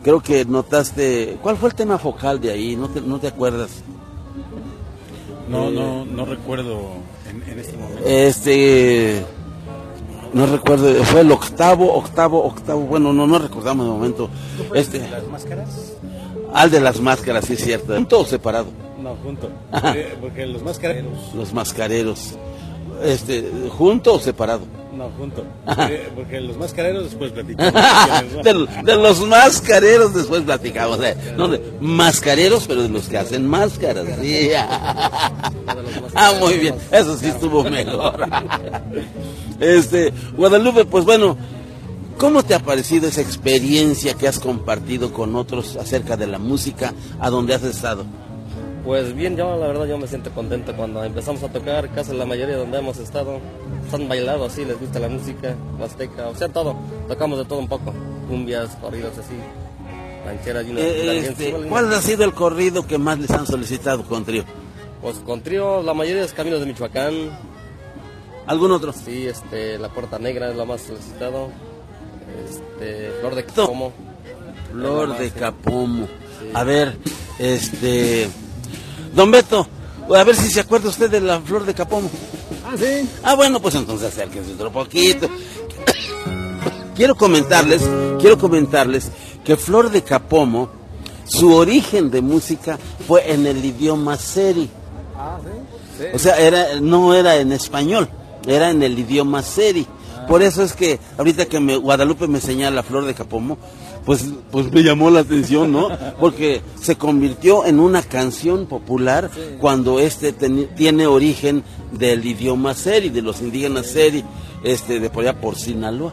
[0.03, 2.77] creo que notaste, ¿cuál fue el tema focal de ahí?
[2.77, 3.71] ¿No te, no te acuerdas?
[5.49, 6.81] No, Eh, no, no recuerdo
[7.29, 8.03] en, en este momento.
[8.07, 9.25] Este,
[10.33, 14.29] no recuerdo, fue el octavo, octavo, octavo, bueno, no, no recordamos de momento.
[14.75, 15.93] Este, ¿Las máscaras?
[16.55, 18.67] al de las máscaras, sí es cierto, junto o separado,
[19.03, 19.49] No, junto.
[19.95, 21.13] Eh, porque los máscareros.
[21.35, 22.35] los mascareros,
[23.03, 24.63] este, junto o separado.
[25.03, 25.45] No, junto.
[25.91, 27.75] Eh, porque los mascareros después platicamos.
[28.45, 33.45] de, de los mascareros después platicamos, eh, no de mascareros, pero de los que hacen
[33.45, 34.07] máscaras.
[34.21, 34.51] sí.
[36.15, 38.29] ah, muy bien, eso sí estuvo mejor.
[39.59, 41.37] este, Guadalupe, pues bueno,
[42.17, 46.95] ¿cómo te ha parecido esa experiencia que has compartido con otros acerca de la música
[47.19, 48.05] a donde has estado?
[48.85, 52.27] Pues bien, yo la verdad yo me siento contento cuando empezamos a tocar, casi la
[52.27, 53.39] mayoría donde hemos estado,
[53.93, 56.75] han bailado así, les gusta la música, huasteca, o sea, todo,
[57.07, 57.95] tocamos de todo un poco,
[58.29, 59.35] cumbias, corridos así,
[60.27, 64.03] rancheras y una, Eh, este, ¿Cuál ha sido el corrido que más les han solicitado
[64.05, 64.45] con trío?
[65.01, 67.31] Pues con trío, la mayoría es Caminos de Michoacán.
[68.47, 68.93] ¿Algún otro?
[68.93, 71.51] Sí, este, La Puerta Negra es lo más solicitado.
[72.49, 73.93] Este, Flor de Capomo.
[74.73, 76.09] Flor de Capomo.
[76.55, 76.97] A ver,
[77.39, 78.29] este.
[79.15, 79.67] Don Beto,
[80.15, 82.11] a ver si se acuerda usted de la Flor de Capomo.
[82.65, 83.09] Ah, sí.
[83.23, 85.29] Ah, bueno, pues entonces acérquense otro poquito.
[86.95, 87.83] quiero comentarles,
[88.21, 89.11] quiero comentarles
[89.45, 90.71] que Flor de Capomo,
[91.25, 94.69] su origen de música fue en el idioma seri.
[95.17, 96.05] Ah, sí.
[96.15, 98.09] O sea, era, no era en español,
[98.47, 99.87] era en el idioma seri.
[100.27, 103.59] Por eso es que ahorita que me, Guadalupe me señala Flor de Capomo,
[104.05, 105.89] pues, pues me llamó la atención, ¿no?
[106.19, 109.31] Porque se convirtió en una canción popular
[109.61, 111.63] cuando este tiene origen
[111.93, 114.25] del idioma seri, de los indígenas seri,
[114.65, 116.13] este, de por allá por Sinaloa.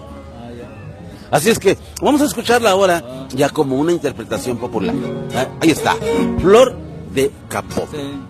[1.31, 4.95] Así es que vamos a escucharla ahora ya como una interpretación popular.
[5.35, 5.95] Ah, Ahí está,
[6.39, 6.75] Flor
[7.13, 7.31] de.
[7.49, 8.29] Trigueñita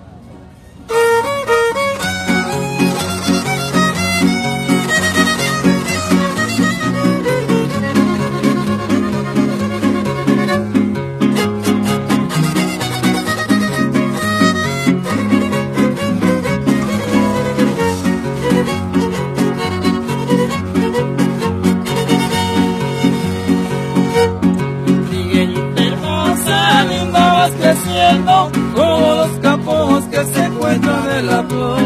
[30.19, 31.79] que se encuentran en la flor.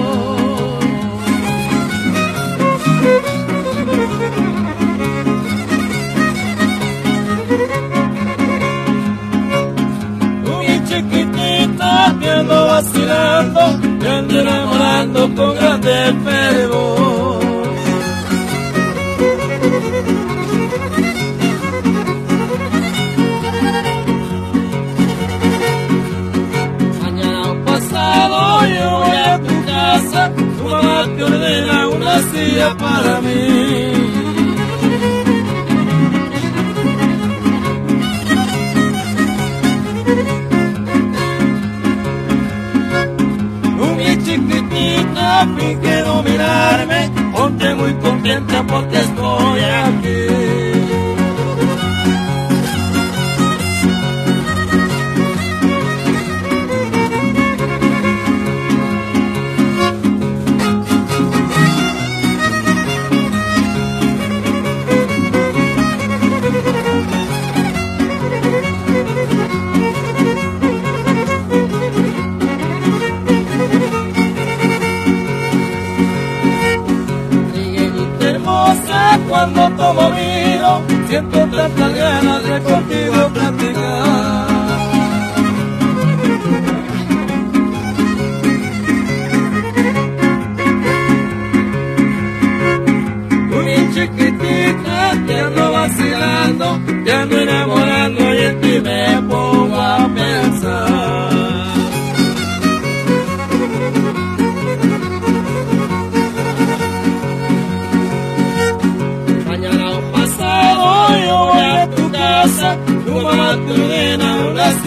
[10.85, 13.61] Chiquitita, que ando vacilando,
[13.99, 16.82] que ando enamorando con grande fervor.
[32.71, 33.93] Para mí.
[43.97, 50.32] Mi chiquitita, finge mirarme, ponte muy contenta porque estoy aquí.
[81.13, 84.53] Siento tantas ganas de contigo platicar.
[93.93, 99.21] Chiquitita, te ando vacilando, te ando enamorando y en ti me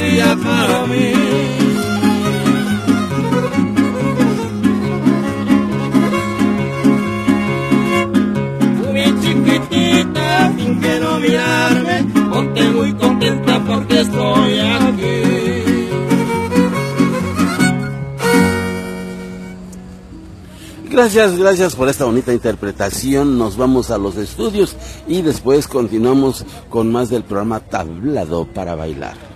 [0.07, 1.13] ordena una silla para mí.
[8.83, 15.67] Tú bien chiquitita, finge no mirarme, ponte muy contenta porque estoy aquí.
[20.89, 23.37] Gracias, gracias por esta bonita interpretación.
[23.37, 24.77] Nos vamos a los estudios
[25.07, 29.36] y después continuamos con más del programa Tablado para Bailar.